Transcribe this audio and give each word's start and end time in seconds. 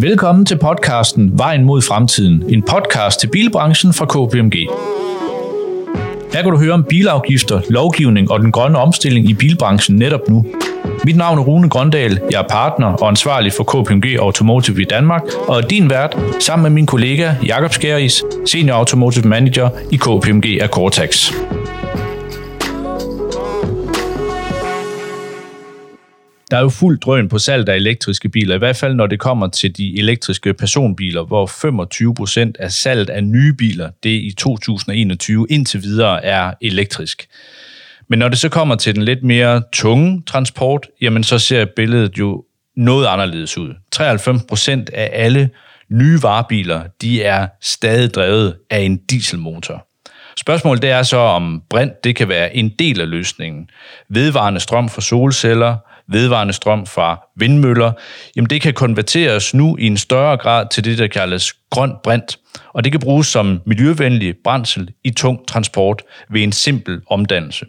Velkommen 0.00 0.46
til 0.46 0.58
podcasten 0.58 1.38
Vejen 1.38 1.64
mod 1.64 1.82
fremtiden, 1.82 2.44
en 2.48 2.62
podcast 2.62 3.20
til 3.20 3.26
bilbranchen 3.26 3.92
fra 3.92 4.06
KPMG. 4.06 4.54
Her 6.32 6.42
kan 6.42 6.50
du 6.52 6.58
høre 6.58 6.72
om 6.72 6.84
bilafgifter, 6.84 7.60
lovgivning 7.70 8.30
og 8.30 8.40
den 8.40 8.52
grønne 8.52 8.78
omstilling 8.78 9.30
i 9.30 9.34
bilbranchen 9.34 9.96
netop 9.96 10.28
nu. 10.28 10.46
Mit 11.04 11.16
navn 11.16 11.38
er 11.38 11.42
Rune 11.42 11.68
Grøndal, 11.68 12.20
jeg 12.30 12.40
er 12.40 12.48
partner 12.48 12.86
og 12.86 13.08
ansvarlig 13.08 13.52
for 13.52 13.64
KPMG 13.64 14.18
Automotive 14.20 14.82
i 14.82 14.84
Danmark, 14.84 15.22
og 15.48 15.56
er 15.56 15.66
din 15.66 15.90
vært 15.90 16.16
sammen 16.40 16.62
med 16.62 16.70
min 16.70 16.86
kollega 16.86 17.34
Jakob 17.46 17.72
Skæris, 17.72 18.22
Senior 18.46 18.76
Automotive 18.76 19.28
Manager 19.28 19.68
i 19.90 19.96
KPMG 19.96 20.62
Akortax. 20.62 21.32
Der 26.50 26.56
er 26.56 26.60
jo 26.60 26.68
fuld 26.68 26.98
drøn 26.98 27.28
på 27.28 27.38
salg 27.38 27.68
af 27.68 27.76
elektriske 27.76 28.28
biler, 28.28 28.54
i 28.54 28.58
hvert 28.58 28.76
fald 28.76 28.94
når 28.94 29.06
det 29.06 29.20
kommer 29.20 29.46
til 29.46 29.76
de 29.76 29.98
elektriske 29.98 30.54
personbiler, 30.54 31.24
hvor 31.24 31.46
25 31.46 32.14
procent 32.14 32.56
af 32.60 32.72
salget 32.72 33.10
af 33.10 33.24
nye 33.24 33.52
biler, 33.52 33.90
det 34.02 34.10
i 34.10 34.34
2021 34.38 35.46
indtil 35.50 35.82
videre 35.82 36.24
er 36.24 36.52
elektrisk. 36.60 37.26
Men 38.08 38.18
når 38.18 38.28
det 38.28 38.38
så 38.38 38.48
kommer 38.48 38.74
til 38.74 38.94
den 38.94 39.02
lidt 39.02 39.22
mere 39.22 39.62
tunge 39.72 40.22
transport, 40.26 40.86
jamen 41.00 41.24
så 41.24 41.38
ser 41.38 41.64
billedet 41.76 42.18
jo 42.18 42.44
noget 42.76 43.06
anderledes 43.06 43.58
ud. 43.58 43.74
93 43.92 44.42
procent 44.48 44.90
af 44.90 45.10
alle 45.12 45.50
nye 45.90 46.22
varebiler, 46.22 46.82
de 47.02 47.22
er 47.22 47.46
stadig 47.62 48.14
drevet 48.14 48.56
af 48.70 48.80
en 48.80 48.96
dieselmotor. 48.96 49.86
Spørgsmålet 50.36 50.82
det 50.82 50.90
er 50.90 51.02
så, 51.02 51.16
om 51.16 51.62
brint 51.70 52.04
det 52.04 52.16
kan 52.16 52.28
være 52.28 52.56
en 52.56 52.72
del 52.78 53.00
af 53.00 53.10
løsningen. 53.10 53.70
Vedvarende 54.08 54.60
strøm 54.60 54.88
fra 54.88 55.00
solceller, 55.00 55.76
vedvarende 56.08 56.52
strøm 56.52 56.86
fra 56.86 57.26
vindmøller, 57.36 57.92
jamen 58.36 58.50
det 58.50 58.62
kan 58.62 58.74
konverteres 58.74 59.54
nu 59.54 59.76
i 59.76 59.86
en 59.86 59.96
større 59.96 60.36
grad 60.36 60.66
til 60.70 60.84
det, 60.84 60.98
der 60.98 61.06
kaldes 61.06 61.52
grøn 61.70 61.92
brint, 62.04 62.38
og 62.72 62.84
det 62.84 62.92
kan 62.92 63.00
bruges 63.00 63.26
som 63.26 63.60
miljøvenlig 63.66 64.34
brændsel 64.44 64.90
i 65.04 65.10
tung 65.10 65.48
transport 65.48 66.02
ved 66.30 66.42
en 66.42 66.52
simpel 66.52 67.00
omdannelse. 67.10 67.66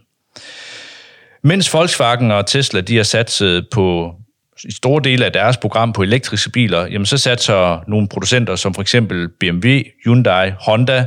Mens 1.43 1.73
Volkswagen 1.73 2.31
og 2.31 2.45
Tesla 2.45 2.81
de 2.81 2.95
har 2.95 3.03
satset 3.03 3.67
på 3.71 4.15
i 4.63 4.71
store 4.71 5.01
dele 5.03 5.25
af 5.25 5.31
deres 5.31 5.57
program 5.57 5.93
på 5.93 6.03
elektriske 6.03 6.49
biler, 6.49 6.87
jamen 6.87 7.05
så 7.05 7.17
satser 7.17 7.83
nogle 7.87 8.07
producenter 8.07 8.55
som 8.55 8.73
for 8.73 8.81
eksempel 8.81 9.29
BMW, 9.39 9.79
Hyundai, 10.03 10.51
Honda, 10.59 11.05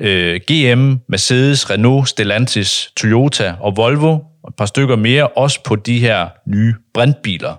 øh, 0.00 0.40
GM, 0.50 0.94
Mercedes, 1.08 1.70
Renault, 1.70 2.08
Stellantis, 2.08 2.92
Toyota 2.96 3.54
og 3.60 3.76
Volvo 3.76 4.18
et 4.48 4.54
par 4.56 4.66
stykker 4.66 4.96
mere, 4.96 5.26
også 5.26 5.62
på 5.62 5.76
de 5.76 5.98
her 5.98 6.28
nye 6.46 6.74
brintbiler. 6.94 7.54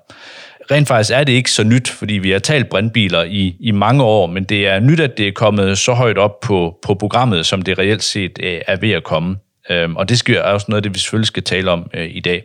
Rent 0.71 0.87
faktisk 0.87 1.11
er 1.13 1.23
det 1.23 1.33
ikke 1.33 1.51
så 1.51 1.63
nyt, 1.63 1.89
fordi 1.89 2.13
vi 2.13 2.31
har 2.31 2.39
talt 2.39 2.69
brintbiler 2.69 3.23
i, 3.23 3.55
i 3.59 3.71
mange 3.71 4.03
år, 4.03 4.27
men 4.27 4.43
det 4.43 4.67
er 4.67 4.79
nyt, 4.79 4.99
at 4.99 5.17
det 5.17 5.27
er 5.27 5.31
kommet 5.31 5.77
så 5.77 5.93
højt 5.93 6.17
op 6.17 6.39
på, 6.39 6.79
på 6.85 6.93
programmet, 6.93 7.45
som 7.45 7.61
det 7.61 7.79
reelt 7.79 8.03
set 8.03 8.39
øh, 8.43 8.61
er 8.67 8.75
ved 8.75 8.91
at 8.91 9.03
komme. 9.03 9.35
Øhm, 9.69 9.95
og 9.95 10.09
det 10.09 10.19
skal, 10.19 10.35
er 10.35 10.41
også 10.41 10.65
noget 10.69 10.79
af 10.79 10.83
det, 10.83 10.93
vi 10.93 10.99
selvfølgelig 10.99 11.27
skal 11.27 11.43
tale 11.43 11.71
om 11.71 11.89
øh, 11.93 12.07
i 12.11 12.19
dag. 12.19 12.43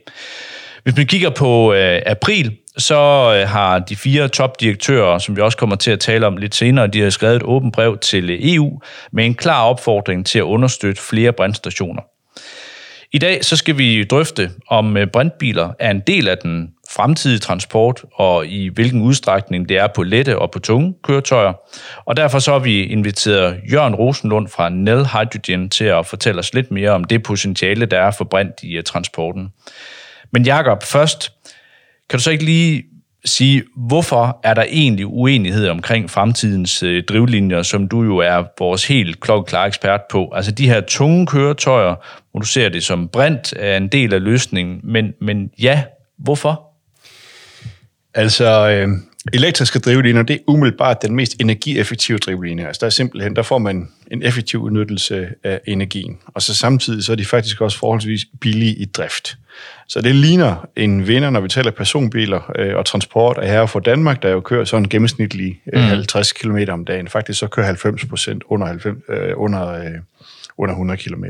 Hvis 0.82 0.96
man 0.96 1.06
kigger 1.06 1.30
på 1.30 1.72
øh, 1.72 2.02
april, 2.06 2.56
så 2.78 2.94
øh, 3.36 3.48
har 3.48 3.78
de 3.78 3.96
fire 3.96 4.28
topdirektører, 4.28 5.18
som 5.18 5.36
vi 5.36 5.40
også 5.40 5.58
kommer 5.58 5.76
til 5.76 5.90
at 5.90 6.00
tale 6.00 6.26
om 6.26 6.36
lidt 6.36 6.54
senere, 6.54 6.86
de 6.86 7.00
har 7.00 7.10
skrevet 7.10 7.36
et 7.36 7.42
åbent 7.42 7.74
brev 7.74 7.98
til 7.98 8.30
øh, 8.30 8.38
EU 8.42 8.80
med 9.12 9.24
en 9.26 9.34
klar 9.34 9.64
opfordring 9.64 10.26
til 10.26 10.38
at 10.38 10.42
understøtte 10.42 11.02
flere 11.02 11.32
brændstationer. 11.32 12.02
I 13.14 13.18
dag 13.18 13.44
så 13.44 13.56
skal 13.56 13.78
vi 13.78 14.04
drøfte, 14.04 14.50
om 14.68 14.96
øh, 14.96 15.06
brintbiler 15.06 15.70
er 15.78 15.90
en 15.90 16.00
del 16.00 16.28
af 16.28 16.38
den 16.38 16.70
fremtidige 16.90 17.38
transport, 17.38 18.04
og 18.14 18.46
i 18.46 18.68
hvilken 18.68 19.02
udstrækning 19.02 19.68
det 19.68 19.78
er 19.78 19.86
på 19.86 20.02
lette 20.02 20.38
og 20.38 20.50
på 20.50 20.58
tunge 20.58 20.94
køretøjer. 21.04 21.52
Og 22.04 22.16
derfor 22.16 22.38
så 22.38 22.52
har 22.52 22.58
vi 22.58 22.84
inviteret 22.84 23.60
Jørgen 23.72 23.94
Rosenlund 23.94 24.48
fra 24.48 24.68
Nel 24.68 25.06
Hydrogen 25.06 25.70
til 25.70 25.84
at 25.84 26.06
fortælle 26.06 26.38
os 26.38 26.54
lidt 26.54 26.70
mere 26.70 26.90
om 26.90 27.04
det 27.04 27.22
potentiale, 27.22 27.86
der 27.86 27.98
er 27.98 28.10
for 28.10 28.24
brint 28.24 28.62
i 28.62 28.76
øh, 28.76 28.84
transporten. 28.84 29.48
Men 30.32 30.44
Jakob, 30.44 30.82
først, 30.82 31.32
kan 32.10 32.18
du 32.18 32.22
så 32.22 32.30
ikke 32.30 32.44
lige 32.44 32.84
sige, 33.24 33.64
hvorfor 33.76 34.40
er 34.42 34.54
der 34.54 34.64
egentlig 34.68 35.06
uenighed 35.06 35.68
omkring 35.68 36.10
fremtidens 36.10 36.82
øh, 36.82 37.04
drivlinjer, 37.04 37.62
som 37.62 37.88
du 37.88 38.02
jo 38.02 38.16
er 38.16 38.44
vores 38.58 38.86
helt 38.86 39.20
klokkeklare 39.20 39.66
ekspert 39.66 40.00
på? 40.10 40.32
Altså 40.34 40.50
de 40.50 40.68
her 40.68 40.80
tunge 40.80 41.26
køretøjer, 41.26 41.94
hvor 42.30 42.40
du 42.40 42.46
ser 42.46 42.68
det 42.68 42.84
som 42.84 43.08
brint, 43.08 43.54
er 43.56 43.76
en 43.76 43.88
del 43.88 44.14
af 44.14 44.22
løsningen, 44.22 44.80
men, 44.82 45.12
men 45.20 45.50
ja, 45.58 45.82
hvorfor? 46.18 46.70
Altså, 48.14 48.68
øh, 48.68 48.88
elektriske 49.32 49.78
drivlinjer, 49.78 50.22
det 50.22 50.34
er 50.34 50.40
umiddelbart 50.46 51.02
den 51.02 51.16
mest 51.16 51.36
energieffektive 51.40 52.18
drivlinje. 52.18 52.66
Altså, 52.66 52.80
der 52.80 52.86
er 52.86 52.90
simpelthen, 52.90 53.36
der 53.36 53.42
får 53.42 53.58
man 53.58 53.88
en 54.10 54.22
effektiv 54.22 54.60
udnyttelse 54.60 55.28
af 55.44 55.60
energien. 55.66 56.18
Og 56.26 56.42
så 56.42 56.54
samtidig 56.54 57.04
så 57.04 57.12
er 57.12 57.16
de 57.16 57.24
faktisk 57.24 57.60
også 57.60 57.78
forholdsvis 57.78 58.26
billige 58.40 58.74
i 58.74 58.84
drift. 58.84 59.38
Så 59.88 60.00
det 60.00 60.14
ligner 60.14 60.68
en 60.76 61.08
vinder, 61.08 61.30
når 61.30 61.40
vi 61.40 61.48
taler 61.48 61.70
personbiler 61.70 62.52
øh, 62.58 62.76
og 62.76 62.86
transport 62.86 63.38
af 63.38 63.48
her 63.48 63.66
for 63.66 63.80
Danmark, 63.80 64.22
der 64.22 64.28
jo 64.28 64.40
kører 64.40 64.64
sådan 64.64 64.88
gennemsnitlig 64.88 65.60
øh, 65.72 65.82
mm. 65.82 65.88
50 65.88 66.32
km 66.32 66.58
om 66.68 66.84
dagen. 66.84 67.08
Faktisk 67.08 67.38
så 67.38 67.46
kører 67.46 67.66
90 67.66 68.04
procent 68.04 68.42
under, 68.48 68.66
90, 68.66 68.96
øh, 69.08 69.32
under, 69.36 69.68
øh, 69.68 69.92
under 70.58 70.74
100 70.74 70.98
km. 70.98 71.24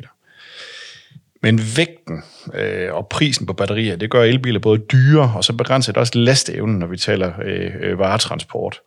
Men 1.44 1.60
vægten 1.76 2.22
øh, 2.54 2.94
og 2.94 3.08
prisen 3.08 3.46
på 3.46 3.52
batterier, 3.52 3.96
det 3.96 4.10
gør 4.10 4.22
elbiler 4.22 4.60
både 4.60 4.78
dyre, 4.78 5.32
og 5.36 5.44
så 5.44 5.52
begrænser 5.52 5.92
det 5.92 6.00
også 6.00 6.18
lasteevnen, 6.18 6.78
når 6.78 6.86
vi 6.86 6.96
taler 6.96 7.32
øh, 7.44 7.70
øh 7.80 7.98
varetransport. 7.98 8.80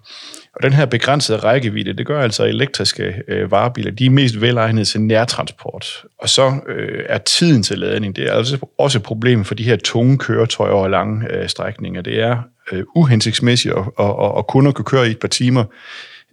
Og 0.56 0.64
den 0.64 0.74
her 0.74 0.86
begrænsede 0.86 1.38
rækkevidde, 1.38 1.94
det 1.94 2.06
gør 2.06 2.22
altså 2.22 2.46
elektriske 2.46 3.14
øh, 3.28 3.52
varebiler, 3.52 3.92
de 3.92 4.06
er 4.06 4.10
mest 4.10 4.42
velegnede 4.42 4.86
til 4.86 5.02
nærtransport. 5.02 6.04
Og 6.20 6.30
så 6.30 6.54
øh, 6.68 7.06
er 7.10 7.18
tiden 7.18 7.64
til 7.64 7.80
ladning, 7.80 8.16
det 8.16 8.28
er 8.28 8.34
altså 8.34 8.58
også 8.78 8.98
et 8.98 9.04
problem 9.04 9.46
for 9.46 9.56
de 9.56 9.64
her 9.64 9.76
tunge 9.76 10.18
køretøjer 10.18 10.72
over 10.72 10.88
lange 10.88 11.34
øh, 11.34 11.50
strækninger. 11.50 12.02
Det 12.02 12.20
er 12.20 12.38
øh, 12.72 12.84
uhensigtsmæssigt 12.96 13.74
at, 13.74 13.84
at, 14.00 14.06
at, 14.06 14.32
at 14.38 14.48
kunne 14.48 14.74
køre 14.74 15.08
i 15.08 15.12
et 15.12 15.20
par 15.20 15.28
timer 15.28 15.64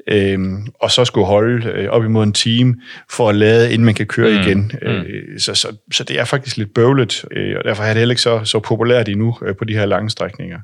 øhm, 0.09 0.67
og 0.81 0.91
så 0.91 1.05
skulle 1.05 1.27
holde 1.27 1.69
øh, 1.69 1.89
op 1.89 2.05
imod 2.05 2.25
en 2.25 2.33
time 2.33 2.75
for 3.11 3.29
at 3.29 3.35
lade, 3.35 3.73
inden 3.73 3.85
man 3.85 3.95
kan 3.95 4.07
køre 4.07 4.31
mm. 4.31 4.41
igen. 4.41 4.73
Mm. 4.83 4.89
Øh, 4.89 5.39
så, 5.39 5.55
så, 5.55 5.69
så 5.93 6.05
det 6.05 6.21
er 6.21 6.25
faktisk 6.25 6.57
lidt 6.57 6.75
bøvlet, 6.75 7.25
øh, 7.31 7.57
og 7.59 7.65
derfor 7.65 7.83
er 7.83 7.89
det 7.89 7.99
heller 7.99 8.13
ikke 8.13 8.23
så, 8.23 8.45
så 8.45 8.59
populært 8.59 9.09
endnu 9.09 9.37
øh, 9.47 9.57
på 9.57 9.65
de 9.65 9.75
her 9.75 9.87
lange 9.87 10.11
strækninger. 10.11 10.59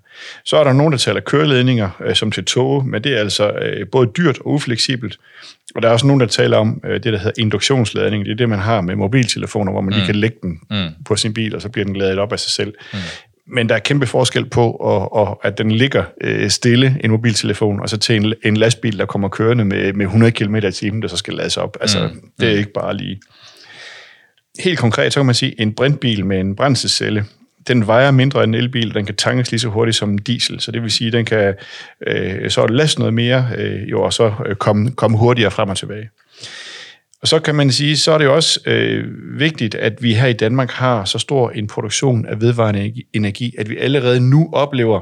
Så 0.44 0.56
er 0.56 0.64
der 0.64 0.72
nogen, 0.72 0.92
der 0.92 0.98
taler 0.98 1.20
køreledninger 1.20 1.90
øh, 2.04 2.14
som 2.14 2.30
til 2.30 2.44
tog, 2.44 2.86
men 2.86 3.04
det 3.04 3.14
er 3.14 3.18
altså 3.18 3.50
øh, 3.50 3.86
både 3.92 4.10
dyrt 4.16 4.38
og 4.38 4.46
ufleksibelt. 4.46 5.18
Og 5.74 5.82
der 5.82 5.88
er 5.88 5.92
også 5.92 6.06
nogen, 6.06 6.20
der 6.20 6.26
taler 6.26 6.56
om 6.56 6.80
øh, 6.84 6.94
det, 6.94 7.04
der 7.04 7.18
hedder 7.18 7.32
induktionsladning. 7.38 8.24
Det 8.24 8.32
er 8.32 8.36
det, 8.36 8.48
man 8.48 8.58
har 8.58 8.80
med 8.80 8.96
mobiltelefoner, 8.96 9.72
hvor 9.72 9.80
man 9.80 9.90
mm. 9.90 9.96
lige 9.96 10.06
kan 10.06 10.14
lægge 10.14 10.36
den 10.42 10.60
mm. 10.70 10.88
på 11.04 11.16
sin 11.16 11.34
bil, 11.34 11.54
og 11.56 11.62
så 11.62 11.68
bliver 11.68 11.84
den 11.84 11.96
ladet 11.96 12.18
op 12.18 12.32
af 12.32 12.40
sig 12.40 12.50
selv. 12.50 12.74
Mm 12.92 12.98
men 13.52 13.68
der 13.68 13.74
er 13.74 13.78
kæmpe 13.78 14.06
forskel 14.06 14.48
på, 14.48 14.70
og, 14.70 15.12
og 15.12 15.40
at 15.42 15.58
den 15.58 15.70
ligger 15.70 16.04
øh, 16.20 16.50
stille, 16.50 16.98
en 17.04 17.10
mobiltelefon, 17.10 17.80
og 17.80 17.88
så 17.88 17.96
til 17.96 18.16
en, 18.16 18.34
en 18.44 18.56
lastbil, 18.56 18.98
der 18.98 19.06
kommer 19.06 19.28
kørende 19.28 19.64
med, 19.64 19.92
med 19.92 20.06
100 20.06 20.32
km 20.32 20.56
i 20.56 20.72
timen, 20.72 21.02
der 21.02 21.08
så 21.08 21.16
skal 21.16 21.34
lades 21.34 21.56
op. 21.56 21.76
Altså, 21.80 22.10
mm. 22.14 22.30
det 22.40 22.48
er 22.48 22.52
mm. 22.52 22.58
ikke 22.58 22.72
bare 22.72 22.96
lige... 22.96 23.20
Helt 24.58 24.78
konkret, 24.78 25.12
så 25.12 25.20
kan 25.20 25.26
man 25.26 25.34
sige, 25.34 25.60
en 25.60 25.72
brintbil 25.72 26.26
med 26.26 26.40
en 26.40 26.56
brændselscelle, 26.56 27.24
den 27.68 27.86
vejer 27.86 28.10
mindre 28.10 28.44
end 28.44 28.54
en 28.54 28.60
elbil, 28.60 28.94
den 28.94 29.06
kan 29.06 29.16
tankes 29.16 29.50
lige 29.50 29.60
så 29.60 29.68
hurtigt 29.68 29.96
som 29.96 30.10
en 30.10 30.18
diesel, 30.18 30.60
så 30.60 30.72
det 30.72 30.82
vil 30.82 30.90
sige, 30.90 31.12
den 31.12 31.24
kan 31.24 31.54
øh, 32.06 32.50
så 32.50 32.66
laste 32.66 33.00
noget 33.00 33.14
mere, 33.14 33.48
øh, 33.56 33.90
jo, 33.90 34.02
og 34.02 34.12
så 34.12 34.32
øh, 34.46 34.56
komme, 34.56 34.90
komme 34.90 35.18
hurtigere 35.18 35.50
frem 35.50 35.68
og 35.68 35.76
tilbage. 35.76 36.08
Og 37.22 37.28
så 37.28 37.38
kan 37.38 37.54
man 37.54 37.72
sige, 37.72 37.96
så 37.96 38.12
er 38.12 38.18
det 38.18 38.24
jo 38.24 38.34
også 38.34 38.60
øh, 38.66 39.04
vigtigt, 39.38 39.74
at 39.74 40.02
vi 40.02 40.14
her 40.14 40.26
i 40.26 40.32
Danmark 40.32 40.70
har 40.70 41.04
så 41.04 41.18
stor 41.18 41.50
en 41.50 41.66
produktion 41.66 42.26
af 42.26 42.40
vedvarende 42.40 42.92
energi, 43.12 43.54
at 43.58 43.70
vi 43.70 43.76
allerede 43.76 44.20
nu 44.30 44.50
oplever 44.52 45.00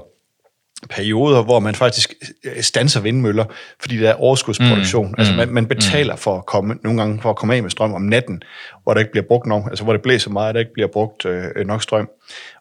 perioder, 0.91 1.43
hvor 1.43 1.61
man 1.61 1.75
faktisk 1.75 2.15
øh, 2.44 2.62
stanser 2.62 3.00
vindmøller, 3.00 3.44
fordi 3.81 3.97
der 3.97 4.11
er 4.11 4.15
overskudsproduktion. 4.15 5.06
Mm, 5.06 5.15
altså 5.19 5.35
man, 5.35 5.49
man 5.49 5.67
betaler 5.67 6.15
mm. 6.15 6.19
for 6.19 6.37
at 6.37 6.47
komme, 6.47 6.79
nogle 6.85 7.00
gange 7.00 7.20
for 7.23 7.31
at 7.31 7.37
komme 7.37 7.55
af 7.55 7.62
med 7.62 7.70
strøm 7.70 7.94
om 7.94 8.03
natten, 8.03 8.43
hvor 8.82 8.94
der 8.94 9.00
ikke 9.00 9.12
bliver 9.12 9.26
brugt 9.29 9.47
nok, 9.47 9.64
altså 9.69 9.85
hvor 9.85 9.93
det 9.93 10.03
blæser 10.03 10.31
meget, 10.31 10.55
der 10.55 10.61
ikke 10.61 10.73
bliver 10.73 10.88
brugt 10.88 11.26
øh, 11.26 11.67
nok 11.67 11.82
strøm. 11.82 12.09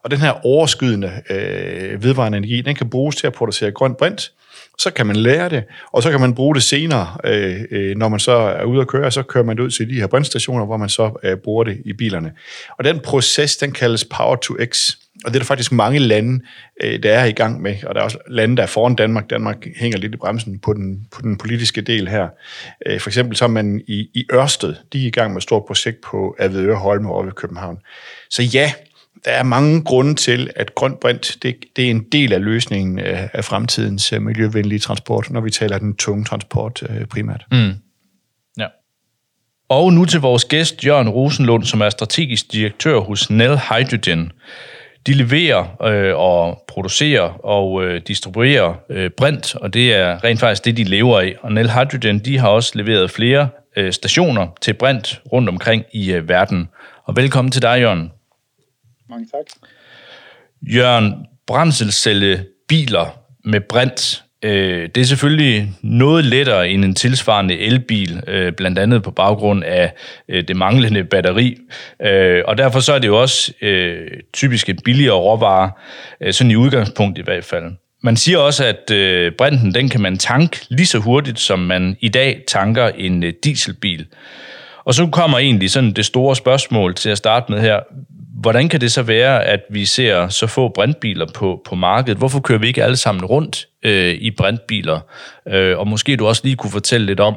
Og 0.04 0.12
den 0.12 0.20
her 0.20 0.46
overskydende 0.46 1.12
øh, 1.30 2.04
vedvarende 2.04 2.38
energi, 2.38 2.62
den 2.62 2.76
kan 2.76 2.90
bruges 2.90 3.16
til 3.16 3.28
at 3.28 3.34
producere 3.34 3.72
grøn 3.72 3.96
brint, 3.96 4.32
så 4.80 4.92
kan 4.92 5.06
man 5.06 5.16
lære 5.16 5.50
det, 5.50 5.64
og 5.92 6.04
så 6.04 6.12
kan 6.12 6.20
man 6.20 6.36
bruge 6.36 6.56
det 6.56 6.64
senere, 6.64 7.18
øh, 7.24 7.62
øh, 7.72 7.98
når 7.98 8.08
man 8.08 8.20
så 8.20 8.32
er 8.32 8.64
ude 8.64 8.82
at 8.82 8.88
køre, 8.88 9.12
så 9.12 9.24
kører 9.24 9.44
man 9.44 9.58
det 9.58 9.64
ud 9.64 9.70
til 9.70 9.90
de 9.90 9.94
her 9.94 10.08
brændstationer, 10.08 10.66
hvor 10.66 10.78
man 10.78 10.90
så 10.90 11.20
øh, 11.24 11.38
bruger 11.38 11.64
det 11.64 11.82
i 11.86 11.94
bilerne. 11.94 12.32
Og 12.78 12.84
den 12.84 13.00
proces, 13.00 13.58
den 13.58 13.72
kaldes 13.72 14.06
Power 14.06 14.36
to 14.36 14.56
X, 14.66 14.92
og 15.26 15.34
det 15.34 15.36
er 15.36 15.40
der 15.40 15.46
faktisk 15.46 15.72
mange 15.72 16.00
lande, 16.00 16.44
øh, 16.84 17.04
der 17.04 17.14
er 17.14 17.26
i 17.26 17.32
gang 17.32 17.62
med, 17.62 17.76
og 17.84 17.96
der 17.96 18.02
er 18.02 18.06
også 18.06 18.18
lande, 18.28 18.58
der 18.58 18.64
er 18.64 18.68
foran 18.68 18.96
Danmark. 18.96 19.30
Danmark 19.30 19.68
hænger 19.76 19.98
lidt 19.98 20.14
i 20.14 20.18
bremsen 20.18 20.60
på 20.60 20.74
den, 20.74 21.08
på 21.12 21.22
den 21.22 21.38
politiske 21.38 21.82
del 21.82 22.08
her. 22.08 22.28
Øh, 22.86 23.00
for 23.00 23.10
eksempel 23.10 23.38
så 23.38 23.46
er 23.46 23.50
man 23.50 23.82
i, 23.88 24.10
i 24.14 24.26
Ørsted, 24.34 24.76
de 24.94 25.04
er 25.04 25.08
i 25.08 25.12
gang 25.12 25.32
med 25.32 25.38
et 25.38 25.44
stort 25.44 25.66
projekt 25.66 26.02
på 26.02 26.36
Avedøre 26.40 26.76
Holme 26.76 27.10
over 27.10 27.24
ved 27.24 27.32
København. 27.32 27.78
Så 28.30 28.44
ja, 28.44 28.74
der 29.26 29.32
er 29.32 29.44
mange 29.44 29.84
grunde 29.84 30.16
til, 30.16 30.50
at 30.56 30.76
grøn 30.76 30.98
brint 31.02 31.38
det, 31.42 31.56
det 31.76 31.86
er 31.86 31.90
en 31.90 32.04
del 32.12 32.34
af 32.34 32.44
løsningen 32.44 33.00
af, 33.00 33.30
af 33.34 33.46
fremtidens 33.46 34.14
uh, 34.14 34.22
miljøvenlige 34.22 34.80
transport, 34.80 35.30
når 35.30 35.42
vi 35.42 35.50
taler 35.50 35.78
den 35.78 35.96
tunge 35.96 36.26
transport 36.26 36.82
uh, 36.82 37.06
primært. 37.06 37.46
Mm. 37.52 37.74
Ja. 38.58 38.68
Og 39.70 39.94
nu 39.94 40.06
til 40.06 40.20
vores 40.20 40.46
gæst, 40.46 40.86
Jørgen 40.86 41.10
Rosenlund, 41.10 41.64
som 41.64 41.82
er 41.82 41.90
strategisk 41.90 42.52
direktør 42.52 43.00
hos 43.00 43.30
Nel 43.30 43.60
Hydrogen. 43.60 44.32
De 45.08 45.14
leverer 45.14 45.84
øh, 45.84 46.18
og 46.18 46.64
producerer 46.68 47.46
og 47.46 47.86
øh, 47.86 48.02
distribuerer 48.08 48.74
øh, 48.90 49.10
brint, 49.18 49.56
og 49.56 49.74
det 49.74 49.94
er 49.94 50.24
rent 50.24 50.40
faktisk 50.40 50.66
det, 50.66 50.78
de 50.78 50.84
lever 50.84 51.20
af. 51.20 51.36
Og 51.42 51.52
Nel 51.52 51.72
Hydrogen 51.72 52.20
de 52.20 52.38
har 52.38 52.48
også 52.48 52.72
leveret 52.76 53.12
flere 53.12 53.50
øh, 53.78 53.94
stationer 53.94 54.48
til 54.62 54.74
brint 54.74 55.22
rundt 55.32 55.50
omkring 55.50 55.84
i 55.94 56.12
øh, 56.12 56.30
verden. 56.30 56.68
Og 57.06 57.16
velkommen 57.16 57.52
til 57.52 57.62
dig, 57.62 57.82
Jørgen. 57.82 58.12
Mange 59.10 59.28
tak. 59.32 59.46
Jørgen, 60.62 61.14
brændselscelle 61.48 62.46
biler 62.68 63.20
med 63.44 63.62
brint, 63.62 64.24
øh, 64.44 64.90
det 64.96 65.02
er 65.02 65.06
selvfølgelig 65.06 65.74
noget 65.82 66.26
lettere 66.26 66.70
end 66.70 66.86
en 66.86 66.96
tilsvarende 66.96 67.60
elbil, 67.60 68.24
øh, 68.28 68.54
blandt 68.54 68.80
andet 68.80 69.04
på 69.04 69.12
baggrund 69.12 69.64
af 69.64 69.94
øh, 70.30 70.48
det 70.48 70.56
manglende 70.56 71.04
batteri. 71.04 71.58
Øh, 72.02 72.44
og 72.48 72.58
derfor 72.58 72.80
så 72.80 72.94
er 72.94 73.00
det 73.00 73.08
jo 73.08 73.22
også 73.22 73.54
øh, 73.62 74.08
typisk 74.34 74.70
en 74.70 74.80
billigere 74.86 75.16
råvare, 75.16 75.72
øh, 76.22 76.34
sådan 76.34 76.52
i 76.52 76.56
udgangspunkt 76.56 77.18
i 77.18 77.22
hvert 77.22 77.46
fald. 77.46 77.64
Man 78.02 78.18
siger 78.18 78.38
også, 78.38 78.66
at 78.66 78.92
øh, 78.92 79.32
brinten 79.32 79.74
den 79.74 79.90
kan 79.90 80.02
man 80.02 80.18
tanke 80.18 80.66
lige 80.70 80.88
så 80.88 81.00
hurtigt, 81.00 81.40
som 81.40 81.60
man 81.60 81.98
i 82.00 82.10
dag 82.10 82.44
tanker 82.48 82.88
en 82.88 83.24
øh, 83.24 83.34
dieselbil. 83.44 84.08
Og 84.88 84.94
så 84.94 85.08
kommer 85.12 85.38
egentlig 85.38 85.72
sådan 85.72 85.92
det 85.92 86.06
store 86.06 86.36
spørgsmål 86.36 86.96
til 86.96 87.10
at 87.10 87.18
starte 87.18 87.52
med 87.52 87.62
her. 87.62 87.80
Hvordan 88.42 88.70
kan 88.70 88.82
det 88.82 88.92
så 88.92 89.04
være, 89.04 89.46
at 89.46 89.60
vi 89.70 89.86
ser 89.86 90.28
så 90.28 90.48
få 90.48 90.70
brintbiler 90.70 91.26
på, 91.36 91.62
på 91.66 91.76
markedet? 91.76 92.18
Hvorfor 92.18 92.40
kører 92.40 92.60
vi 92.60 92.68
ikke 92.68 92.84
alle 92.84 92.96
sammen 92.96 93.26
rundt 93.26 93.68
øh, 93.84 94.14
i 94.14 94.32
brintbiler? 94.32 95.00
Øh, 95.48 95.80
og 95.80 95.88
måske 95.88 96.16
du 96.16 96.28
også 96.28 96.42
lige 96.46 96.56
kunne 96.56 96.72
fortælle 96.72 97.06
lidt 97.06 97.20
om, 97.20 97.36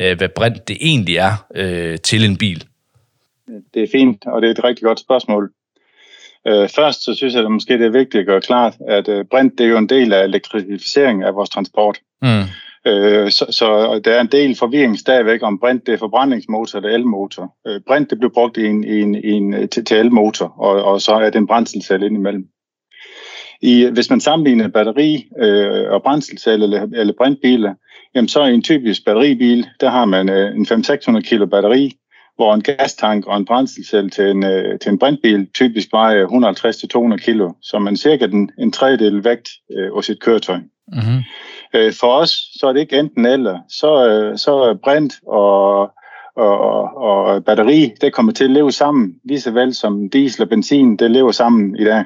øh, 0.00 0.18
hvad 0.18 0.28
brint 0.28 0.68
det 0.68 0.76
egentlig 0.80 1.16
er 1.16 1.46
øh, 1.54 1.98
til 1.98 2.24
en 2.24 2.36
bil. 2.36 2.64
Det 3.74 3.82
er 3.82 3.88
fint, 3.92 4.26
og 4.26 4.42
det 4.42 4.48
er 4.48 4.54
et 4.54 4.64
rigtig 4.64 4.82
godt 4.82 5.00
spørgsmål. 5.00 5.50
Øh, 6.48 6.68
først 6.68 7.04
så 7.04 7.14
synes 7.14 7.34
jeg, 7.34 7.44
at 7.44 7.52
måske 7.52 7.78
det 7.78 7.86
er 7.86 7.98
vigtigt 7.98 8.20
at 8.20 8.26
gøre 8.26 8.40
klart, 8.40 8.74
at 8.88 9.08
øh, 9.08 9.24
brint 9.30 9.58
det 9.58 9.64
er 9.64 9.70
jo 9.70 9.78
en 9.78 9.88
del 9.88 10.12
af 10.12 10.24
elektrificeringen 10.24 11.22
af 11.22 11.34
vores 11.34 11.50
transport. 11.50 11.98
Mm. 12.22 12.42
Øh, 12.86 13.30
så, 13.30 13.46
så 13.50 14.00
der 14.04 14.12
er 14.12 14.20
en 14.20 14.32
del 14.32 14.56
forvirring 14.56 14.98
stadigvæk 14.98 15.42
om 15.42 15.58
brint, 15.58 15.86
det 15.86 15.94
er 15.94 15.98
forbrændingsmotor 15.98 16.78
eller 16.78 16.90
elmotor. 16.90 17.54
Øh, 17.66 17.80
brint 17.86 18.10
det 18.10 18.18
bliver 18.18 18.32
brugt 18.32 18.56
i 18.56 18.66
en, 18.66 18.84
i 18.84 19.00
en, 19.00 19.14
i 19.14 19.30
en, 19.30 19.68
til, 19.68 19.84
til 19.84 19.96
elmotor, 19.96 20.46
og, 20.58 20.84
og 20.84 21.00
så 21.00 21.12
er 21.12 21.30
det 21.30 21.38
en 21.38 21.46
brændselcelle 21.46 22.06
indimellem. 22.06 22.44
I, 23.62 23.88
hvis 23.92 24.10
man 24.10 24.20
sammenligner 24.20 24.68
batteri 24.68 25.28
øh, 25.38 25.90
og 25.90 26.02
brændselcelle 26.02 26.64
eller, 26.64 26.86
eller 26.94 27.14
brintbiler, 27.18 27.74
jamen 28.14 28.28
så 28.28 28.44
i 28.44 28.54
en 28.54 28.62
typisk 28.62 29.04
batteribil, 29.04 29.66
der 29.80 29.90
har 29.90 30.04
man 30.04 30.28
øh, 30.28 30.56
en 30.56 30.66
500-600 30.66 31.20
kilo 31.20 31.46
batteri, 31.46 31.92
hvor 32.36 32.54
en 32.54 32.62
gastank 32.62 33.26
og 33.26 33.36
en 33.36 33.44
brændselcelle 33.44 34.10
til 34.10 34.24
en, 34.24 34.44
øh, 34.44 34.78
til 34.78 34.90
en 34.90 34.98
brintbil 34.98 35.48
typisk 35.54 35.92
vejer 35.92 36.26
150-200 37.16 37.24
kilo, 37.24 37.52
så 37.62 37.78
man 37.78 37.96
cirka 37.96 38.26
den, 38.26 38.50
en 38.58 38.72
tredjedel 38.72 39.24
vægt 39.24 39.48
øh, 39.72 39.90
af 39.96 40.04
sit 40.04 40.20
køretøj. 40.20 40.56
Mm-hmm. 40.56 41.22
Øh, 41.74 41.92
for 42.00 42.06
os, 42.06 42.30
så 42.30 42.66
er 42.66 42.72
det 42.72 42.80
ikke 42.80 42.98
enten 42.98 43.26
eller. 43.26 43.58
Så, 43.68 44.08
øh, 44.08 44.38
så 44.38 44.78
brint 44.82 44.84
brint 44.84 45.14
og, 45.26 45.80
og, 46.36 46.96
og 46.96 47.44
batteri, 47.44 47.92
det 48.00 48.12
kommer 48.12 48.32
til 48.32 48.44
at 48.44 48.50
leve 48.50 48.72
sammen, 48.72 49.14
lige 49.24 49.40
så 49.40 49.50
vel 49.50 49.74
som 49.74 50.10
diesel 50.10 50.42
og 50.42 50.48
benzin, 50.48 50.96
det 50.96 51.10
lever 51.10 51.32
sammen 51.32 51.76
i 51.76 51.84
dag. 51.84 52.04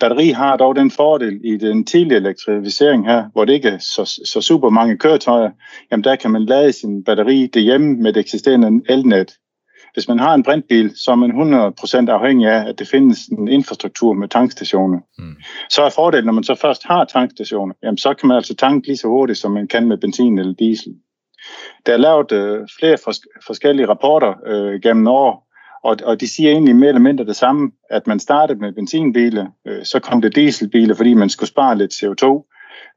Batteri 0.00 0.28
har 0.28 0.56
dog 0.56 0.76
den 0.76 0.90
fordel 0.90 1.40
i 1.44 1.56
den 1.56 1.84
tidlige 1.84 2.16
elektrificering 2.16 3.06
her, 3.06 3.24
hvor 3.32 3.44
det 3.44 3.52
ikke 3.52 3.68
er 3.68 3.78
så, 3.78 4.20
så 4.24 4.40
super 4.40 4.70
mange 4.70 4.98
køretøjer, 4.98 5.50
jamen 5.90 6.04
der 6.04 6.16
kan 6.16 6.30
man 6.30 6.44
lade 6.44 6.72
sin 6.72 7.04
batteri 7.04 7.46
derhjemme 7.46 7.94
med 7.96 8.12
det 8.12 8.20
eksisterende 8.20 8.82
elnet. 8.88 9.32
Hvis 9.94 10.08
man 10.08 10.18
har 10.18 10.34
en 10.34 10.42
brintbil, 10.42 10.92
så 10.96 11.10
er 11.10 11.14
man 11.14 11.30
100% 12.08 12.10
afhængig 12.10 12.48
af, 12.48 12.68
at 12.68 12.78
det 12.78 12.88
findes 12.88 13.26
en 13.26 13.48
infrastruktur 13.48 14.12
med 14.12 14.28
tankstationer. 14.28 14.98
Mm. 15.18 15.36
Så 15.70 15.82
er 15.82 15.90
fordelen, 15.90 16.26
når 16.26 16.32
man 16.32 16.44
så 16.44 16.54
først 16.54 16.82
har 16.84 17.04
tankstationer, 17.04 17.74
jamen 17.82 17.98
så 17.98 18.14
kan 18.14 18.28
man 18.28 18.36
altså 18.36 18.54
tanke 18.54 18.86
lige 18.86 18.96
så 18.96 19.08
hurtigt, 19.08 19.38
som 19.38 19.52
man 19.52 19.68
kan 19.68 19.88
med 19.88 19.96
benzin 19.96 20.38
eller 20.38 20.54
diesel. 20.54 20.92
Der 21.86 21.92
er 21.92 21.96
lavet 21.96 22.32
øh, 22.32 22.68
flere 22.78 22.98
fors- 22.98 23.44
forskellige 23.46 23.88
rapporter 23.88 24.34
øh, 24.46 24.80
gennem 24.80 25.06
år, 25.06 25.52
og, 25.84 25.96
og 26.04 26.20
de 26.20 26.28
siger 26.28 26.50
egentlig 26.50 26.76
mere 26.76 26.88
eller 26.88 27.00
mindre 27.00 27.24
det 27.24 27.36
samme, 27.36 27.72
at 27.90 28.06
man 28.06 28.20
startede 28.20 28.58
med 28.58 28.72
benzinbiler, 28.72 29.46
øh, 29.66 29.84
så 29.84 30.00
kom 30.00 30.22
det 30.22 30.36
dieselbiler, 30.36 30.94
fordi 30.94 31.14
man 31.14 31.28
skulle 31.30 31.48
spare 31.48 31.78
lidt 31.78 31.92
CO2, 31.92 32.50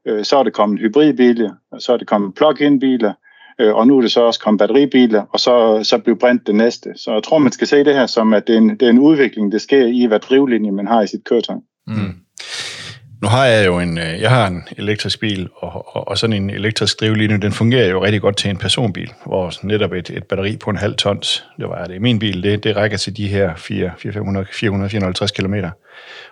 øh, 0.06 0.24
så 0.24 0.36
er 0.36 0.42
det 0.42 0.52
kommet 0.52 0.80
hybridbiler, 0.80 1.52
og 1.72 1.82
så 1.82 1.92
er 1.92 1.96
det 1.96 2.06
kommet 2.06 2.34
plug-in 2.34 2.78
biler, 2.80 3.12
øh, 3.60 3.74
og 3.74 3.86
nu 3.86 3.96
er 3.96 4.02
det 4.02 4.12
så 4.12 4.20
også 4.20 4.40
kommet 4.40 4.58
batteribiler, 4.58 5.22
og 5.22 5.40
så, 5.40 5.80
så 5.82 5.98
blev 5.98 6.18
brint 6.18 6.46
det 6.46 6.54
næste. 6.54 6.92
Så 6.96 7.12
jeg 7.12 7.22
tror, 7.22 7.38
man 7.38 7.52
skal 7.52 7.66
se 7.66 7.84
det 7.84 7.94
her 7.94 8.06
som, 8.06 8.34
at 8.34 8.46
det 8.46 8.52
er 8.52 8.58
en, 8.58 8.70
det 8.70 8.82
er 8.82 8.90
en 8.90 8.98
udvikling, 8.98 9.52
det 9.52 9.60
sker 9.60 9.86
i, 9.86 10.06
hvad 10.06 10.20
drivlinje 10.20 10.70
man 10.70 10.86
har 10.86 11.02
i 11.02 11.06
sit 11.06 11.24
køretøj. 11.24 11.56
Mm. 11.86 12.14
Nu 13.22 13.28
har 13.28 13.46
jeg 13.46 13.66
jo 13.66 13.78
en, 13.78 13.98
øh, 13.98 14.20
jeg 14.20 14.30
har 14.30 14.46
en 14.46 14.68
elektrisk 14.76 15.20
bil, 15.20 15.48
og, 15.56 15.96
og, 15.96 16.08
og 16.08 16.18
sådan 16.18 16.36
en 16.36 16.50
elektrisk 16.50 17.00
drivlinje, 17.00 17.38
den 17.38 17.52
fungerer 17.52 17.90
jo 17.90 18.04
rigtig 18.04 18.20
godt 18.20 18.36
til 18.36 18.50
en 18.50 18.56
personbil, 18.56 19.12
hvor 19.26 19.52
netop 19.62 19.92
et, 19.92 20.10
et 20.10 20.24
batteri 20.24 20.56
på 20.56 20.70
en 20.70 20.76
halv 20.76 20.94
tons, 20.94 21.44
det 21.58 21.68
var 21.68 21.84
det, 21.84 22.02
min 22.02 22.18
bil, 22.18 22.42
det, 22.42 22.64
det 22.64 22.76
rækker 22.76 22.96
til 22.96 23.16
de 23.16 23.28
her 23.28 23.54
400-450 23.54 25.26
km. 25.26 25.54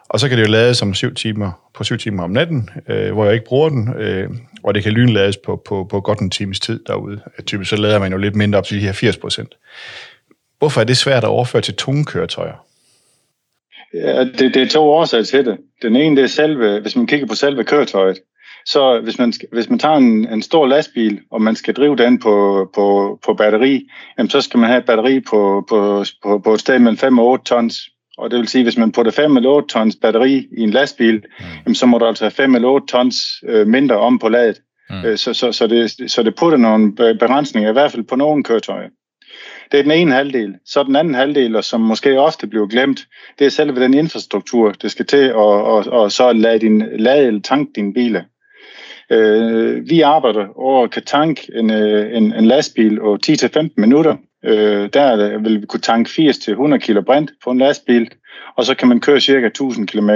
Og 0.09 0.21
så 0.21 0.29
kan 0.29 0.39
det 0.39 0.45
jo 0.45 0.51
lades 0.51 0.83
om 0.83 0.95
7 0.95 1.15
timer, 1.15 1.53
på 1.75 1.85
7 1.85 1.97
timer 1.97 2.25
om 2.25 2.31
natten, 2.31 2.71
øh, 2.89 3.13
hvor 3.13 3.25
jeg 3.25 3.35
ikke 3.35 3.47
bruger 3.47 3.69
den, 3.69 3.95
øh, 3.99 4.31
og 4.63 4.75
det 4.75 4.83
kan 4.83 4.93
lynlades 4.93 5.37
på, 5.37 5.63
på, 5.69 5.87
på 5.91 6.01
godt 6.01 6.19
en 6.19 6.31
times 6.31 6.61
tid 6.61 6.81
derude. 6.87 7.21
Øh, 7.39 7.45
typisk 7.45 7.71
så 7.71 7.77
lader 7.77 7.99
man 7.99 8.13
jo 8.13 8.19
lidt 8.19 8.37
mindre 8.37 8.59
op 8.59 8.65
til 8.65 8.77
de 8.77 8.85
her 8.85 8.93
80 8.93 9.17
procent. 9.17 9.55
Hvorfor 10.59 10.81
er 10.81 10.85
det 10.85 10.97
svært 10.97 11.25
at 11.25 11.29
overføre 11.29 11.63
til 11.63 11.75
tunge 11.75 12.05
køretøjer? 12.05 12.65
Ja, 13.95 14.25
det, 14.25 14.55
det 14.55 14.57
er 14.57 14.67
to 14.67 14.83
årsager 14.83 15.25
til 15.25 15.47
det. 15.47 15.59
Den 15.83 15.97
ene, 15.97 16.17
det 16.17 16.25
er 16.25 16.29
selve, 16.29 16.81
hvis 16.81 16.97
man 16.97 17.07
kigger 17.07 17.27
på 17.27 17.35
selve 17.35 17.65
køretøjet, 17.65 18.19
så 18.67 19.01
hvis 19.01 19.19
man, 19.19 19.33
hvis 19.53 19.71
man 19.71 19.79
tager 19.79 19.97
en, 19.97 20.29
en 20.29 20.43
stor 20.43 20.67
lastbil, 20.67 21.21
og 21.31 21.43
man 21.43 21.57
skal 21.57 21.75
drive 21.75 21.97
den 21.97 22.19
på, 22.19 22.67
på, 22.75 23.19
på 23.25 23.35
batteri, 23.35 23.89
jamen 24.19 24.31
så 24.31 24.41
skal 24.41 24.61
man 24.61 24.69
have 24.69 24.79
et 24.79 24.85
batteri 24.85 25.21
på, 25.21 25.65
på, 25.69 26.05
på, 26.23 26.39
på 26.39 26.55
et 26.55 26.61
sted 26.61 26.79
mellem 26.79 26.97
5 26.97 27.19
og 27.19 27.27
8 27.27 27.45
tons. 27.45 27.77
Og 28.19 28.31
det 28.31 28.39
vil 28.39 28.49
sige, 28.49 28.65
hvis 28.65 28.77
man 28.77 28.93
putter 28.93 29.13
5 29.13 29.37
eller 29.37 29.51
8 29.51 29.69
tons 29.69 29.97
batteri 30.03 30.47
i 30.59 30.61
en 30.61 30.71
lastbil, 30.71 31.15
mm. 31.15 31.45
jamen 31.65 31.75
så 31.75 31.87
må 31.87 31.99
du 31.99 32.07
altså 32.07 32.25
have 32.25 32.31
5 32.31 32.55
eller 32.55 32.69
8 32.69 32.87
tons 32.87 33.17
øh, 33.49 33.67
mindre 33.67 33.97
om 33.97 34.19
på 34.19 34.29
ladet. 34.29 34.61
Mm. 34.91 35.05
Øh, 35.05 35.19
så, 35.19 35.35
så, 35.35 35.53
så, 35.53 35.67
det, 35.67 36.11
så 36.11 36.23
det 36.23 36.35
putter 36.35 36.59
nogle 36.59 36.93
begrænsninger, 36.95 37.71
i 37.71 37.73
hvert 37.73 37.93
fald 37.93 38.05
på 38.05 38.17
nogle 38.17 38.45
køretøjer. 38.45 38.89
Det 39.73 39.79
er 39.79 39.83
den 39.83 39.93
ene 39.93 40.13
halvdel. 40.13 40.55
Så 40.67 40.83
den 40.83 40.97
anden 40.97 41.15
halvdel, 41.15 41.57
og 41.57 41.65
som 41.65 41.81
måske 41.81 42.21
ofte 42.21 42.47
bliver 42.47 42.67
glemt, 42.67 43.01
det 43.39 43.45
er 43.45 43.51
selve 43.51 43.81
den 43.81 43.95
infrastruktur, 43.95 44.73
det 44.73 44.91
skal 44.91 45.07
til 45.07 45.35
og, 45.35 45.65
og, 45.65 45.87
og 45.87 46.13
så 46.13 46.33
lade, 46.33 46.59
din, 46.59 46.85
lade 46.99 47.27
eller 47.27 47.41
tanke 47.41 47.73
dine 47.77 47.95
biler. 47.95 48.23
Øh, 49.11 49.89
vi 49.89 50.01
arbejder 50.01 50.47
over 50.57 50.87
kan 50.87 51.03
tanke 51.05 51.51
en, 51.55 51.71
øh, 51.71 52.17
en, 52.17 52.33
en 52.33 52.45
lastbil 52.45 53.01
og 53.01 53.19
10-15 53.27 53.69
minutter. 53.77 54.17
Øh, 54.45 54.89
der 54.93 55.39
vil 55.39 55.61
vi 55.61 55.67
kunne 55.67 55.81
tanke 55.81 56.11
80-100 56.11 56.77
kg 56.77 57.05
brint 57.07 57.31
på 57.45 57.51
en 57.51 57.59
lastbil, 57.59 58.11
og 58.57 58.65
så 58.65 58.75
kan 58.75 58.89
man 58.89 59.01
køre 59.01 59.21
cirka 59.21 59.47
1000 59.47 59.87
km. 59.87 60.11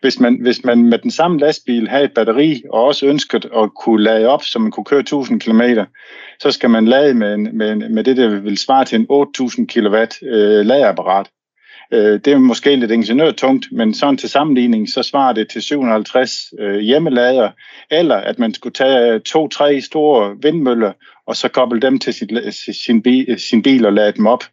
Hvis 0.00 0.20
man, 0.20 0.38
hvis 0.42 0.64
man 0.64 0.84
med 0.84 0.98
den 0.98 1.10
samme 1.10 1.38
lastbil 1.38 1.88
har 1.88 1.98
et 1.98 2.12
batteri, 2.14 2.62
og 2.70 2.84
også 2.84 3.06
ønsker 3.06 3.62
at 3.62 3.70
kunne 3.74 4.02
lade 4.02 4.26
op, 4.26 4.44
så 4.44 4.58
man 4.58 4.70
kunne 4.70 4.84
køre 4.84 5.00
1000 5.00 5.40
km, 5.40 5.62
så 6.40 6.50
skal 6.50 6.70
man 6.70 6.86
lade 6.86 7.14
med, 7.14 7.36
med, 7.36 7.76
med 7.76 8.04
det, 8.04 8.16
der 8.16 8.40
vil 8.40 8.58
svare 8.58 8.84
til 8.84 9.00
en 9.00 9.06
8000 9.08 9.68
kW 9.68 9.96
øh, 10.22 10.66
ladeapparat. 10.66 11.26
Øh, 11.92 12.20
det 12.24 12.26
er 12.26 12.38
måske 12.38 12.76
lidt 12.76 12.90
ingeniørtungt, 12.90 13.66
men 13.72 13.94
sådan 13.94 14.16
til 14.16 14.28
sammenligning, 14.28 14.88
så 14.88 15.02
svarer 15.02 15.32
det 15.32 15.48
til 15.48 15.62
750 15.62 16.32
øh, 16.58 16.78
hjemmelader, 16.78 17.50
eller 17.90 18.16
at 18.16 18.38
man 18.38 18.54
skulle 18.54 18.72
tage 18.72 19.18
to-tre 19.18 19.80
store 19.80 20.36
vindmøller, 20.42 20.92
og 21.26 21.36
så 21.36 21.48
koble 21.48 21.80
dem 21.80 21.98
til 21.98 22.14
sit, 22.14 22.30
sin, 22.84 23.02
bil, 23.02 23.40
sin 23.40 23.62
bil 23.62 23.86
og 23.86 23.92
lade 23.92 24.12
dem 24.12 24.26
op. 24.26 24.44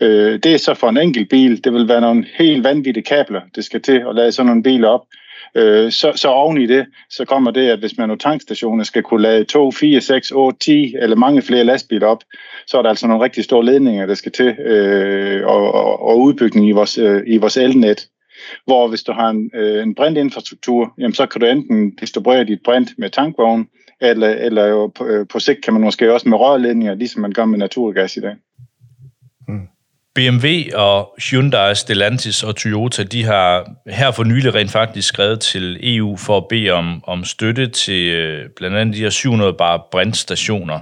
Øh, 0.00 0.38
det 0.42 0.54
er 0.54 0.58
så 0.58 0.74
for 0.74 0.88
en 0.88 0.98
enkelt 0.98 1.28
bil. 1.28 1.64
Det 1.64 1.72
vil 1.72 1.88
være 1.88 2.00
nogle 2.00 2.26
helt 2.38 2.64
vanvittige 2.64 3.04
kabler, 3.04 3.40
det 3.54 3.64
skal 3.64 3.82
til 3.82 4.02
at 4.08 4.14
lade 4.14 4.32
sådan 4.32 4.46
nogle 4.46 4.62
biler 4.62 4.88
op. 4.88 5.04
Øh, 5.54 5.92
så, 5.92 6.12
så 6.16 6.28
oven 6.28 6.58
i 6.58 6.66
det, 6.66 6.86
så 7.10 7.24
kommer 7.24 7.50
det, 7.50 7.68
at 7.68 7.78
hvis 7.78 7.98
man 7.98 8.08
nu 8.08 8.16
tankstationer 8.16 8.84
skal 8.84 9.02
kunne 9.02 9.22
lade 9.22 9.44
2, 9.44 9.70
4, 9.70 10.00
6, 10.00 10.30
8, 10.30 10.58
10 10.58 10.94
eller 11.00 11.16
mange 11.16 11.42
flere 11.42 11.64
lastbiler 11.64 12.06
op, 12.06 12.22
så 12.66 12.78
er 12.78 12.82
der 12.82 12.88
altså 12.88 13.06
nogle 13.06 13.24
rigtig 13.24 13.44
store 13.44 13.64
ledninger, 13.64 14.06
der 14.06 14.14
skal 14.14 14.32
til, 14.32 14.46
øh, 14.46 15.46
og, 15.46 15.74
og, 15.74 16.02
og 16.02 16.18
udbygning 16.18 16.68
i 16.68 16.72
vores, 16.72 16.98
øh, 16.98 17.22
i 17.26 17.36
vores 17.36 17.56
elnet. 17.56 18.06
Hvor 18.64 18.88
hvis 18.88 19.02
du 19.02 19.12
har 19.12 19.28
en, 19.28 19.50
øh, 19.54 19.82
en 19.82 19.94
brintinfrastruktur, 19.94 20.94
jamen 20.98 21.14
så 21.14 21.26
kan 21.26 21.40
du 21.40 21.46
enten 21.46 21.96
distribuere 21.96 22.44
dit 22.44 22.62
brint 22.64 22.90
med 22.98 23.10
tankvogn, 23.10 23.68
eller, 24.00 24.28
eller 24.28 24.66
jo 24.66 24.86
på, 24.86 25.06
øh, 25.06 25.26
på 25.28 25.38
sigt 25.38 25.64
kan 25.64 25.72
man 25.72 25.82
måske 25.82 26.12
også 26.12 26.28
med 26.28 26.38
rørledninger, 26.38 26.94
ligesom 26.94 27.22
man 27.22 27.32
gør 27.32 27.44
med 27.44 27.58
naturgas 27.58 28.16
i 28.16 28.20
dag. 28.20 28.34
BMW 30.14 30.46
og 30.74 31.14
Hyundai, 31.30 31.74
Stellantis 31.74 32.42
og 32.42 32.56
Toyota, 32.56 33.02
de 33.02 33.24
har 33.24 33.70
her 33.86 34.10
for 34.10 34.24
nylig 34.24 34.54
rent 34.54 34.70
faktisk 34.70 35.08
skrevet 35.08 35.40
til 35.40 35.78
EU 35.82 36.16
for 36.16 36.36
at 36.36 36.48
bede 36.48 36.70
om, 36.70 37.04
om 37.06 37.24
støtte 37.24 37.66
til 37.66 38.08
øh, 38.08 38.48
blandt 38.56 38.76
andet 38.76 38.96
de 38.96 39.00
her 39.00 39.10
700 39.10 39.52
bare 39.52 39.80
brændstationer. 39.90 40.80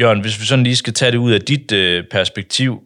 Jørgen, 0.00 0.20
hvis 0.20 0.40
vi 0.40 0.44
sådan 0.44 0.64
lige 0.64 0.76
skal 0.76 0.94
tage 0.94 1.12
det 1.12 1.18
ud 1.18 1.32
af 1.32 1.40
dit 1.40 1.72
øh, 1.72 2.04
perspektiv, 2.10 2.82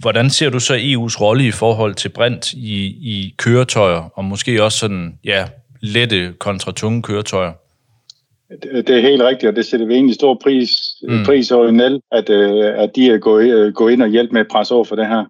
hvordan 0.00 0.30
ser 0.30 0.50
du 0.50 0.60
så 0.60 0.74
EU's 0.74 1.20
rolle 1.20 1.46
i 1.46 1.50
forhold 1.50 1.94
til 1.94 2.08
brint 2.08 2.52
i, 2.52 2.84
i 2.86 3.34
køretøjer, 3.38 4.10
og 4.14 4.24
måske 4.24 4.64
også 4.64 4.78
sådan, 4.78 5.18
ja, 5.24 5.46
lette 5.80 6.32
kontra 6.40 6.72
tunge 6.72 7.02
køretøjer? 7.02 7.52
Det 8.60 8.90
er 8.90 9.00
helt 9.00 9.22
rigtigt, 9.22 9.50
og 9.50 9.56
det 9.56 9.66
sætter 9.66 9.86
vi 9.86 9.94
egentlig 9.94 10.14
stor 10.14 10.34
pris, 10.34 10.70
mm. 11.08 11.24
pris 11.24 11.50
over 11.50 11.68
i 11.68 11.72
NEL, 11.72 12.00
at, 12.12 12.30
øh, 12.30 12.82
at 12.82 12.96
de 12.96 13.10
er 13.10 13.18
gået, 13.18 13.74
gå 13.74 13.88
ind 13.88 14.02
og 14.02 14.08
hjælpe 14.08 14.32
med 14.32 14.40
at 14.40 14.48
presse 14.50 14.74
over 14.74 14.84
for 14.84 14.96
det 14.96 15.06
her. 15.06 15.24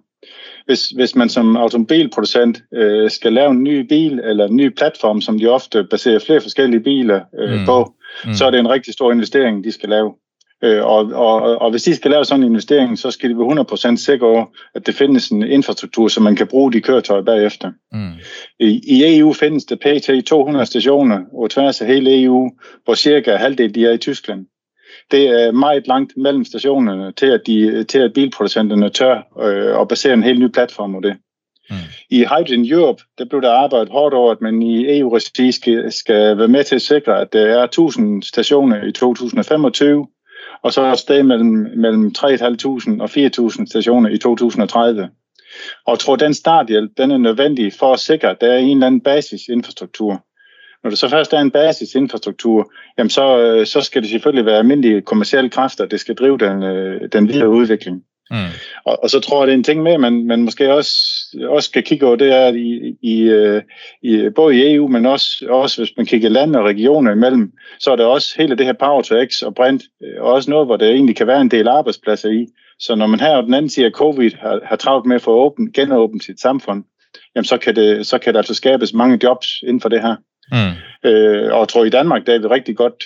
Hvis, 0.67 0.89
hvis 0.89 1.15
man 1.17 1.29
som 1.29 1.57
automobilproducent 1.57 2.63
øh, 2.75 3.11
skal 3.11 3.33
lave 3.33 3.51
en 3.51 3.63
ny 3.63 3.79
bil 3.89 4.19
eller 4.19 4.47
en 4.47 4.57
ny 4.57 4.75
platform, 4.75 5.21
som 5.21 5.39
de 5.39 5.47
ofte 5.47 5.85
baserer 5.85 6.19
flere 6.19 6.41
forskellige 6.41 6.81
biler 6.81 7.21
øh, 7.41 7.61
mm. 7.61 7.67
på, 7.67 7.95
mm. 8.25 8.35
så 8.35 8.47
er 8.47 8.51
det 8.51 8.61
en 8.61 8.71
rigtig 8.71 8.95
stor 8.95 9.13
investering, 9.13 9.65
de 9.65 9.73
skal 9.73 9.89
lave. 9.89 10.15
Øh, 10.65 10.85
og, 10.85 11.07
og, 11.15 11.63
og 11.63 11.71
hvis 11.71 11.83
de 11.83 11.95
skal 11.97 12.11
lave 12.11 12.25
sådan 12.25 12.43
en 12.43 12.49
investering, 12.49 12.99
så 12.99 13.11
skal 13.11 13.31
de 13.31 13.39
være 13.39 13.93
100% 13.93 13.97
sikre 13.97 14.27
over, 14.27 14.45
at 14.75 14.87
det 14.87 14.95
findes 14.95 15.29
en 15.29 15.43
infrastruktur, 15.43 16.09
så 16.09 16.21
man 16.21 16.37
kan 16.37 16.47
bruge 16.47 16.73
de 16.73 16.81
køretøjer 16.81 17.23
bagefter. 17.23 17.73
Mm. 17.93 18.13
I, 18.61 18.81
I 18.87 19.19
EU 19.19 19.33
findes 19.33 19.65
der 19.65 19.77
pt. 19.77 20.27
200 20.27 20.67
stationer 20.67 21.21
over 21.33 21.49
tværs 21.49 21.81
af 21.81 21.87
hele 21.87 22.23
EU, 22.23 22.51
hvor 22.85 22.95
cirka 22.95 23.37
halvdelen 23.37 23.75
de 23.75 23.87
er 23.87 23.93
i 23.93 23.99
Tyskland. 23.99 24.47
Det 25.11 25.29
er 25.29 25.53
meget 25.53 25.87
langt 25.87 26.13
mellem 26.17 26.45
stationerne 26.45 27.13
til, 27.13 27.27
at, 27.27 27.41
de, 27.47 27.85
til 27.85 27.99
at 27.99 28.13
bilproducenterne 28.13 28.91
tør 28.91 29.23
øh, 29.43 29.81
at 29.81 29.89
basere 29.89 30.15
en 30.15 30.23
helt 30.23 30.41
ny 30.41 30.49
platform 30.49 30.93
på 30.93 31.01
det. 31.01 31.17
Mm. 31.71 31.77
I 32.11 32.19
Hydrogen 32.19 32.73
Europe, 32.73 33.03
der 33.19 33.25
blev 33.25 33.43
der 33.43 33.51
arbejdet 33.51 33.89
hårdt 33.89 34.15
over, 34.15 34.33
at 34.33 34.41
man 34.41 34.63
i 34.63 34.99
EU-regi 34.99 35.53
skal, 35.53 35.93
skal 35.93 36.39
være 36.39 36.49
med 36.49 36.65
til 36.65 36.75
at 36.75 36.83
sikre, 36.83 37.21
at 37.21 37.33
der 37.33 37.41
er 37.41 37.65
1000 37.65 38.23
stationer 38.23 38.85
i 38.85 38.93
2025, 38.93 40.07
og 40.63 40.73
så 40.73 40.93
et 40.93 40.99
sted 40.99 41.23
mellem, 41.23 41.71
mellem 41.77 42.13
3.500 42.19 43.03
og 43.03 43.11
4.000 43.11 43.67
stationer 43.67 44.11
i 44.11 44.19
2030. 44.19 45.11
Og 45.87 45.93
jeg 45.93 45.99
tror, 45.99 46.17
den 46.17 46.35
starthjælp 46.35 46.91
den 46.97 47.11
er 47.11 47.17
nødvendig 47.17 47.73
for 47.73 47.93
at 47.93 48.01
sikre, 48.01 48.31
at 48.31 48.41
der 48.41 48.53
er 48.53 48.59
en 48.59 48.77
eller 48.77 48.87
anden 48.87 49.01
basisinfrastruktur. 49.01 50.25
Når 50.83 50.91
der 50.91 50.97
så 50.97 51.09
først 51.09 51.33
er 51.33 51.39
en 51.39 51.51
basisinfrastruktur, 51.51 52.73
jamen 52.99 53.11
så, 53.11 53.39
øh, 53.39 53.67
så 53.67 53.81
skal 53.81 54.03
det 54.03 54.11
selvfølgelig 54.11 54.47
være 54.47 54.59
almindelige 54.59 55.03
kommersielle 55.03 55.51
kræfter, 55.51 55.87
der 55.87 55.97
skal 55.97 56.15
drive 56.15 56.39
den, 56.39 56.63
øh, 56.63 57.09
den 57.13 57.29
videre 57.29 57.49
udvikling. 57.49 58.05
Mm. 58.31 58.53
Og, 58.85 59.03
og 59.03 59.11
så 59.11 59.21
tror 59.21 59.41
jeg, 59.41 59.47
det 59.47 59.53
er 59.53 59.57
en 59.57 59.65
ting 59.65 59.83
med, 59.83 59.99
man, 59.99 60.27
man 60.27 60.43
måske 60.43 60.73
også, 60.73 60.93
også 61.49 61.69
skal 61.69 61.83
kigge 61.83 62.07
over, 62.07 62.17
det 62.17 62.33
er, 62.33 62.47
at 62.47 62.57
i, 62.57 62.97
i, 63.03 63.23
øh, 63.23 63.63
i, 64.03 64.29
både 64.35 64.57
i 64.57 64.75
EU, 64.75 64.89
men 64.89 65.07
også, 65.07 65.47
også 65.49 65.81
hvis 65.81 65.93
man 65.97 66.07
kigger 66.07 66.29
land 66.29 66.57
og 66.57 66.65
regioner 66.65 67.13
imellem, 67.13 67.53
så 67.81 67.93
er 67.93 67.97
der 67.97 68.05
også 68.05 68.35
hele 68.39 68.57
det 68.57 68.67
her 68.67 68.73
Power 68.73 69.03
to 69.03 69.15
X 69.31 69.43
og 69.43 69.55
Brint, 69.55 69.83
øh, 70.05 70.23
og 70.23 70.33
også 70.33 70.51
noget, 70.51 70.67
hvor 70.67 70.77
der 70.77 70.89
egentlig 70.89 71.17
kan 71.17 71.27
være 71.27 71.41
en 71.41 71.51
del 71.51 71.69
arbejdspladser 71.69 72.31
i. 72.31 72.47
Så 72.79 72.95
når 72.95 73.07
man 73.07 73.21
her 73.21 73.37
og 73.37 73.43
den 73.43 73.55
anden 73.55 73.71
side 73.71 73.87
af 73.87 73.93
covid 73.93 74.31
har, 74.41 74.61
har 74.65 74.77
travlt 74.77 75.07
med 75.07 75.17
at 75.17 75.23
få 75.23 75.31
åben, 75.31 75.73
genåbent 75.73 76.25
sit 76.25 76.41
samfund, 76.41 76.85
jamen 77.35 77.45
så 77.45 77.59
kan, 77.59 77.77
det, 77.77 78.07
så 78.07 78.19
kan 78.19 78.35
der 78.35 78.41
altså 78.41 78.55
skabes 78.55 78.95
mange 78.95 79.19
jobs 79.23 79.47
inden 79.63 79.81
for 79.81 79.89
det 79.89 80.03
her. 80.03 80.17
Mm. 80.53 81.11
Øh, 81.11 81.53
og 81.53 81.61
jeg 81.61 81.69
tror, 81.69 81.85
i 81.85 81.91
Danmark, 81.91 82.27
der 82.27 82.35
er 82.35 82.39
vi 82.39 82.47
rigtig 82.47 82.77
godt 82.77 83.05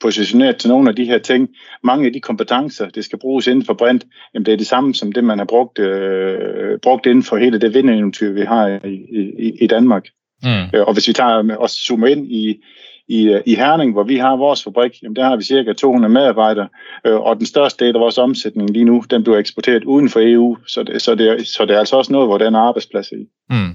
positioneret 0.00 0.56
til 0.56 0.70
nogle 0.70 0.88
af 0.88 0.96
de 0.96 1.04
her 1.04 1.18
ting. 1.18 1.48
Mange 1.84 2.06
af 2.06 2.12
de 2.12 2.20
kompetencer, 2.20 2.88
det 2.88 3.04
skal 3.04 3.18
bruges 3.18 3.46
inden 3.46 3.66
for 3.66 3.74
brint, 3.74 4.04
jamen 4.34 4.46
det 4.46 4.52
er 4.52 4.56
det 4.56 4.66
samme 4.66 4.94
som 4.94 5.12
det, 5.12 5.24
man 5.24 5.38
har 5.38 5.44
brugt, 5.44 5.78
øh, 5.78 6.78
brugt 6.78 7.06
inden 7.06 7.22
for 7.22 7.36
hele 7.36 7.60
det 7.60 7.74
vindeventyr, 7.74 8.32
vi 8.32 8.40
har 8.40 8.80
i, 8.84 8.94
i, 9.38 9.52
i 9.60 9.66
Danmark. 9.66 10.04
Mm. 10.42 10.64
Øh, 10.74 10.86
og 10.86 10.92
hvis 10.92 11.08
vi 11.08 11.12
tager 11.12 11.56
og 11.56 11.70
zoomer 11.70 12.06
ind 12.06 12.26
i, 12.32 12.62
i, 13.08 13.40
i 13.46 13.54
Herning, 13.54 13.92
hvor 13.92 14.02
vi 14.02 14.16
har 14.16 14.36
vores 14.36 14.64
fabrik, 14.64 15.02
jamen 15.02 15.16
der 15.16 15.24
har 15.24 15.36
vi 15.36 15.44
cirka 15.44 15.72
200 15.72 16.12
medarbejdere, 16.12 16.68
øh, 17.06 17.20
og 17.20 17.36
den 17.36 17.46
største 17.46 17.84
del 17.84 17.96
af 17.96 18.00
vores 18.00 18.18
omsætning 18.18 18.70
lige 18.70 18.84
nu, 18.84 19.04
den 19.10 19.22
bliver 19.22 19.38
eksporteret 19.38 19.84
uden 19.84 20.08
for 20.08 20.20
EU, 20.22 20.56
så 20.66 20.82
det, 20.82 21.02
så 21.02 21.14
det, 21.14 21.46
så 21.46 21.64
det 21.64 21.74
er 21.74 21.78
altså 21.78 21.96
også 21.96 22.12
noget, 22.12 22.28
hvor 22.28 22.38
der 22.38 22.44
er 22.44 22.48
en 22.48 22.54
arbejdsplads 22.54 23.12
i. 23.12 23.26
Mm. 23.50 23.74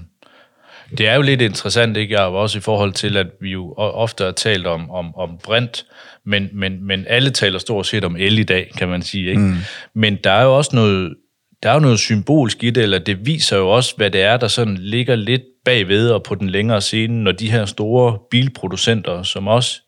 Det 0.96 1.08
er 1.08 1.14
jo 1.14 1.22
lidt 1.22 1.42
interessant, 1.42 1.96
ikke, 1.96 2.14
jeg 2.14 2.22
også 2.22 2.58
i 2.58 2.60
forhold 2.60 2.92
til, 2.92 3.16
at 3.16 3.26
vi 3.40 3.50
jo 3.50 3.74
ofte 3.76 4.24
har 4.24 4.30
talt 4.30 4.66
om, 4.66 4.90
om, 4.90 5.14
om 5.14 5.38
brint, 5.44 5.86
men, 6.26 6.48
men, 6.52 6.86
men 6.86 7.04
alle 7.08 7.30
taler 7.30 7.58
stort 7.58 7.86
set 7.86 8.04
om 8.04 8.16
el 8.16 8.38
i 8.38 8.44
dag, 8.44 8.70
kan 8.78 8.88
man 8.88 9.02
sige. 9.02 9.30
Ikke? 9.30 9.40
Mm. 9.40 9.54
Men 9.94 10.18
der 10.24 10.30
er 10.30 10.42
jo 10.42 10.56
også 10.56 10.70
noget, 10.76 11.14
der 11.62 11.70
er 11.70 11.74
jo 11.74 11.80
noget 11.80 11.98
symbolsk 11.98 12.64
i 12.64 12.70
det, 12.70 12.82
eller 12.82 12.98
det 12.98 13.26
viser 13.26 13.56
jo 13.56 13.68
også, 13.68 13.94
hvad 13.96 14.10
det 14.10 14.22
er, 14.22 14.36
der 14.36 14.48
sådan 14.48 14.76
ligger 14.76 15.16
lidt 15.16 15.42
bagved 15.64 16.10
og 16.10 16.22
på 16.22 16.34
den 16.34 16.50
længere 16.50 16.80
scene, 16.80 17.24
når 17.24 17.32
de 17.32 17.50
her 17.50 17.64
store 17.64 18.18
bilproducenter, 18.30 19.22
som 19.22 19.48
også 19.48 19.80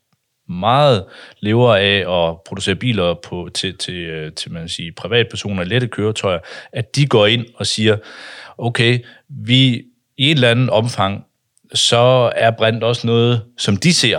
meget 0.49 1.05
lever 1.41 1.75
af 1.75 2.29
at 2.31 2.37
producere 2.47 2.75
biler 2.75 3.15
på, 3.25 3.49
til, 3.55 3.79
til, 3.79 3.95
øh, 3.95 4.33
til 4.33 4.53
man 4.53 4.69
siger, 4.69 4.93
privatpersoner 4.97 5.65
lette 5.65 5.87
køretøjer, 5.87 6.39
at 6.73 6.97
de 6.97 7.07
går 7.07 7.27
ind 7.27 7.47
og 7.55 7.67
siger, 7.67 7.97
okay, 8.59 8.99
vi 9.29 9.83
i 10.21 10.31
et 10.31 10.35
eller 10.35 10.51
andet 10.51 10.71
omfang, 10.71 11.25
så 11.75 12.33
er 12.37 12.51
brint 12.51 12.85
også 12.85 13.07
noget, 13.07 13.43
som 13.59 13.77
de 13.77 13.95
ser. 13.95 14.19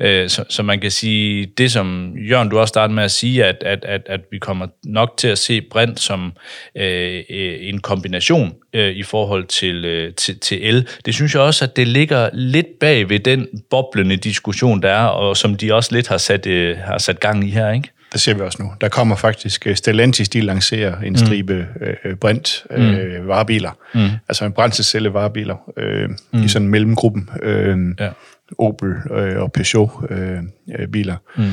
Øh, 0.00 0.28
så, 0.28 0.44
så 0.48 0.62
man 0.62 0.80
kan 0.80 0.90
sige, 0.90 1.46
det 1.58 1.72
som 1.72 2.14
Jørgen, 2.30 2.48
du 2.48 2.58
også 2.58 2.68
startede 2.68 2.94
med 2.94 3.04
at 3.04 3.10
sige, 3.10 3.44
at, 3.44 3.62
at, 3.62 3.84
at, 3.84 4.02
at 4.06 4.20
vi 4.30 4.38
kommer 4.38 4.66
nok 4.84 5.14
til 5.16 5.28
at 5.28 5.38
se 5.38 5.60
brint 5.60 6.00
som 6.00 6.32
øh, 6.76 7.22
øh, 7.30 7.56
en 7.60 7.78
kombination 7.78 8.54
øh, 8.72 8.92
i 8.92 9.02
forhold 9.02 9.46
til, 9.46 9.84
øh, 9.84 10.14
til, 10.14 10.40
til 10.40 10.68
el. 10.68 10.88
Det 11.04 11.14
synes 11.14 11.34
jeg 11.34 11.42
også, 11.42 11.64
at 11.64 11.76
det 11.76 11.88
ligger 11.88 12.30
lidt 12.32 12.78
bag 12.80 13.08
ved 13.08 13.18
den 13.18 13.46
boblende 13.70 14.16
diskussion, 14.16 14.82
der 14.82 14.90
er, 14.90 15.06
og 15.06 15.36
som 15.36 15.54
de 15.54 15.74
også 15.74 15.94
lidt 15.94 16.08
har 16.08 16.18
sat, 16.18 16.46
øh, 16.46 16.78
har 16.78 16.98
sat 16.98 17.20
gang 17.20 17.48
i 17.48 17.50
her, 17.50 17.72
ikke? 17.72 17.88
Det 18.12 18.20
ser 18.20 18.34
vi 18.34 18.40
også 18.40 18.62
nu. 18.62 18.72
Der 18.80 18.88
kommer 18.88 19.16
faktisk, 19.16 19.66
øh, 19.66 19.76
Stellantis, 19.76 20.28
de 20.28 20.40
lancerer 20.40 21.00
en 21.00 21.12
mm. 21.12 21.16
stribe 21.16 21.66
mm. 21.80 21.86
øh, 22.04 22.16
brint 22.16 22.64
øh, 22.70 23.20
mm. 23.20 23.28
varebiler. 23.28 23.70
Mm. 23.94 24.08
Altså 24.28 24.44
en 24.44 24.52
brændselcelle 24.52 25.12
varebiler 25.12 25.56
øh, 25.76 26.10
mm. 26.32 26.42
i 26.42 26.48
sådan 26.48 26.68
mellemgruppen. 26.68 27.30
Øh, 27.42 27.78
ja. 28.00 28.08
Opel 28.58 28.94
øh, 29.10 29.42
og 29.42 29.52
Peugeot 29.52 29.90
øh, 30.10 30.38
øh, 30.78 30.88
biler. 30.88 31.16
Mm. 31.36 31.44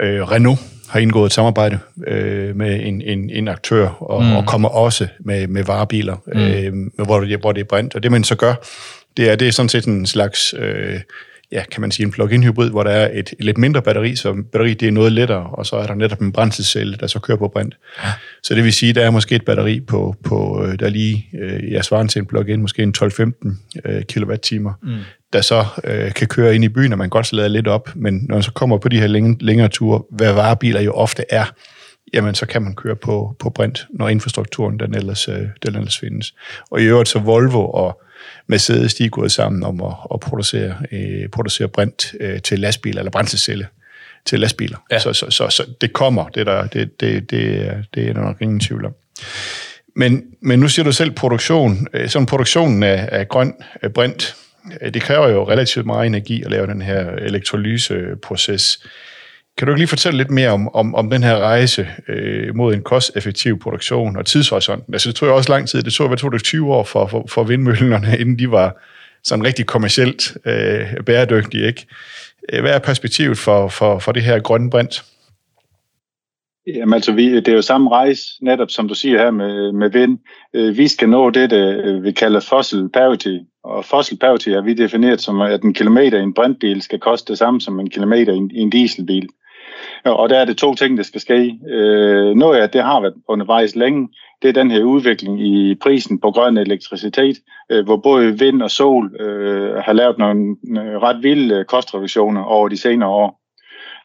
Øh, 0.00 0.30
Renault 0.30 0.60
har 0.88 1.00
indgået 1.00 1.26
et 1.26 1.32
samarbejde 1.32 1.78
øh, 2.06 2.56
med 2.56 2.80
en, 2.80 3.02
en, 3.02 3.30
en 3.30 3.48
aktør, 3.48 3.88
og, 3.88 4.22
mm. 4.22 4.36
og 4.36 4.46
kommer 4.46 4.68
også 4.68 5.06
med, 5.20 5.46
med 5.46 5.64
varebiler, 5.64 6.16
mm. 6.26 6.40
øh, 6.40 7.04
hvor, 7.04 7.20
det, 7.20 7.38
hvor 7.40 7.52
det 7.52 7.60
er 7.60 7.64
brint. 7.64 7.94
Og 7.94 8.02
det 8.02 8.12
man 8.12 8.24
så 8.24 8.34
gør, 8.34 8.54
det 9.16 9.30
er, 9.30 9.36
det 9.36 9.48
er 9.48 9.52
sådan 9.52 9.68
set 9.68 9.84
en 9.84 10.06
slags... 10.06 10.54
Øh, 10.58 11.00
ja, 11.52 11.64
kan 11.70 11.80
man 11.80 11.90
sige, 11.90 12.06
en 12.06 12.12
plug-in 12.12 12.42
hybrid, 12.42 12.70
hvor 12.70 12.82
der 12.82 12.90
er 12.90 13.10
et, 13.12 13.34
et 13.38 13.44
lidt 13.44 13.58
mindre 13.58 13.82
batteri, 13.82 14.16
så 14.16 14.42
batteri 14.52 14.74
det 14.74 14.88
er 14.88 14.92
noget 14.92 15.12
lettere, 15.12 15.42
og 15.42 15.66
så 15.66 15.76
er 15.76 15.86
der 15.86 15.94
netop 15.94 16.20
en 16.20 16.32
brændselscelle, 16.32 16.96
der 16.96 17.06
så 17.06 17.18
kører 17.18 17.38
på 17.38 17.48
brint. 17.48 17.76
Ja. 18.04 18.08
Så 18.42 18.54
det 18.54 18.64
vil 18.64 18.72
sige, 18.72 18.92
der 18.92 19.04
er 19.04 19.10
måske 19.10 19.34
et 19.34 19.44
batteri 19.44 19.80
på, 19.80 20.16
på 20.24 20.64
øh, 20.64 20.78
der 20.78 20.88
lige, 20.88 21.28
øh, 21.40 21.72
ja, 21.72 21.82
svarende 21.82 22.12
til 22.12 22.18
en 22.18 22.26
plug-in, 22.26 22.60
måske 22.60 22.82
en 22.82 22.94
12-15 22.98 23.10
øh, 23.84 24.02
kWh, 24.02 24.72
mm. 24.82 24.98
der 25.32 25.40
så 25.40 25.64
øh, 25.84 26.12
kan 26.12 26.26
køre 26.26 26.54
ind 26.54 26.64
i 26.64 26.68
byen, 26.68 26.92
og 26.92 26.98
man 26.98 27.04
kan 27.04 27.10
godt 27.10 27.32
lade 27.32 27.48
lidt 27.48 27.68
op, 27.68 27.90
men 27.94 28.14
når 28.28 28.36
man 28.36 28.42
så 28.42 28.52
kommer 28.52 28.78
på 28.78 28.88
de 28.88 29.00
her 29.00 29.06
længere, 29.06 29.36
længere 29.40 29.68
ture, 29.68 30.02
hvad 30.10 30.32
varebiler 30.32 30.80
jo 30.80 30.92
ofte 30.92 31.24
er, 31.30 31.44
jamen 32.14 32.34
så 32.34 32.46
kan 32.46 32.62
man 32.62 32.74
køre 32.74 32.96
på, 32.96 33.36
på 33.38 33.50
brint, 33.50 33.86
når 33.90 34.08
infrastrukturen 34.08 34.78
den 34.78 34.94
ellers, 34.94 35.28
øh, 35.28 35.42
den 35.66 35.74
ellers 35.76 35.98
findes. 35.98 36.34
Og 36.70 36.80
i 36.80 36.84
øvrigt 36.84 37.08
så 37.08 37.18
Volvo 37.18 37.70
og 37.70 38.02
Mercedes, 38.46 38.94
de 38.94 39.04
er 39.04 39.08
gået 39.08 39.32
sammen 39.32 39.62
om 39.62 39.82
at, 39.82 39.92
at 40.14 40.20
producere, 40.20 40.76
øh, 40.92 41.28
producere 41.28 41.68
brint 41.68 42.14
øh, 42.20 42.42
til 42.42 42.58
lastbiler, 42.58 43.00
eller 43.00 43.10
brændselcelle 43.10 43.66
til 44.24 44.40
lastbiler. 44.40 44.78
Ja. 44.90 44.98
Så, 44.98 45.12
så, 45.12 45.30
så, 45.30 45.48
så 45.48 45.64
det 45.80 45.92
kommer, 45.92 46.28
det, 46.28 46.46
der, 46.46 46.66
det, 46.66 47.00
det, 47.00 47.30
det, 47.30 47.72
det 47.94 48.08
er 48.08 48.12
der 48.12 48.20
nok 48.20 48.36
ingen 48.40 48.60
tvivl 48.60 48.84
om. 48.84 48.94
Men, 49.96 50.24
men 50.42 50.58
nu 50.58 50.68
siger 50.68 50.84
du 50.84 50.92
selv 50.92 51.10
produktion. 51.10 51.86
Øh, 51.92 52.08
sådan 52.08 52.26
produktionen 52.26 52.82
af, 52.82 53.08
af 53.12 53.28
grøn 53.28 53.54
af 53.82 53.92
brint, 53.92 54.36
øh, 54.80 54.94
det 54.94 55.02
kræver 55.02 55.28
jo 55.28 55.48
relativt 55.48 55.86
meget 55.86 56.06
energi 56.06 56.42
at 56.42 56.50
lave 56.50 56.66
den 56.66 56.82
her 56.82 57.10
elektrolyseproces. 57.10 58.86
Kan 59.58 59.66
du 59.66 59.72
ikke 59.72 59.80
lige 59.80 59.88
fortælle 59.88 60.16
lidt 60.16 60.30
mere 60.30 60.50
om, 60.50 60.74
om, 60.74 60.94
om 60.94 61.10
den 61.10 61.22
her 61.22 61.38
rejse 61.38 61.88
øh, 62.08 62.56
mod 62.56 62.74
en 62.74 62.82
kosteffektiv 62.82 63.58
produktion 63.58 64.16
og 64.16 64.26
tidshorisonten? 64.26 64.94
Altså, 64.94 65.08
det 65.08 65.16
tror 65.16 65.26
jeg 65.26 65.34
også 65.34 65.52
lang 65.52 65.68
tid. 65.68 65.82
Det 65.82 65.92
tog, 65.92 66.08
hvad 66.08 66.18
tog 66.18 66.32
det 66.32 66.42
20 66.42 66.74
år 66.74 66.84
for, 66.84 67.06
for, 67.06 67.24
for 67.28 67.44
vindmøllerne, 67.44 68.16
inden 68.20 68.38
de 68.38 68.50
var 68.50 68.82
sådan 69.24 69.44
rigtig 69.44 69.66
kommercielt 69.66 70.36
øh, 70.44 71.04
bæredygtige, 71.06 71.66
ikke? 71.66 71.86
Øh, 72.52 72.60
hvad 72.60 72.72
er 72.72 72.78
perspektivet 72.78 73.38
for, 73.38 73.68
for, 73.68 73.98
for 73.98 74.12
det 74.12 74.22
her 74.22 74.40
grønne 74.40 74.70
brint? 74.70 75.04
Jamen 76.66 76.94
altså, 76.94 77.12
vi, 77.12 77.36
det 77.36 77.48
er 77.48 77.52
jo 77.52 77.62
samme 77.62 77.90
rejse, 77.90 78.22
netop 78.42 78.70
som 78.70 78.88
du 78.88 78.94
siger 78.94 79.18
her 79.18 79.30
med, 79.30 79.72
med 79.72 79.90
vind. 79.90 80.18
Øh, 80.54 80.76
vi 80.76 80.88
skal 80.88 81.08
nå 81.08 81.30
det, 81.30 81.50
det, 81.50 81.84
øh, 81.84 82.02
vi 82.02 82.12
kalder 82.12 82.40
fossil 82.40 82.88
parity. 82.94 83.36
Og 83.64 83.84
fossil 83.84 84.18
parity 84.18 84.48
har 84.48 84.60
vi 84.60 84.74
defineret 84.74 85.20
som, 85.20 85.40
at 85.40 85.62
en 85.62 85.74
kilometer 85.74 86.18
i 86.18 86.22
en 86.22 86.34
brintbil 86.34 86.82
skal 86.82 86.98
koste 86.98 87.32
det 87.32 87.38
samme 87.38 87.60
som 87.60 87.80
en 87.80 87.90
kilometer 87.90 88.32
i 88.32 88.36
en, 88.36 88.50
i 88.50 88.58
en 88.58 88.70
dieselbil. 88.70 89.28
Og 90.04 90.28
der 90.28 90.38
er 90.38 90.44
det 90.44 90.56
to 90.56 90.74
ting, 90.74 90.96
der 90.96 91.02
skal 91.02 91.20
ske. 91.20 91.58
Øh, 91.68 92.34
noget 92.34 92.58
af 92.58 92.70
det 92.70 92.82
har 92.82 93.00
været 93.00 93.14
undervejs 93.28 93.76
længe. 93.76 94.08
Det 94.42 94.48
er 94.48 94.52
den 94.52 94.70
her 94.70 94.82
udvikling 94.82 95.46
i 95.46 95.74
prisen 95.74 96.20
på 96.20 96.30
grøn 96.30 96.56
elektricitet, 96.56 97.36
øh, 97.72 97.84
hvor 97.84 97.96
både 97.96 98.38
vind 98.38 98.62
og 98.62 98.70
sol 98.70 99.16
øh, 99.20 99.74
har 99.74 99.92
lavet 99.92 100.18
nogle 100.18 100.56
øh, 100.78 101.02
ret 101.02 101.22
vilde 101.22 101.54
øh, 101.54 101.64
kostreduktioner 101.64 102.42
over 102.42 102.68
de 102.68 102.76
senere 102.76 103.08
år. 103.08 103.40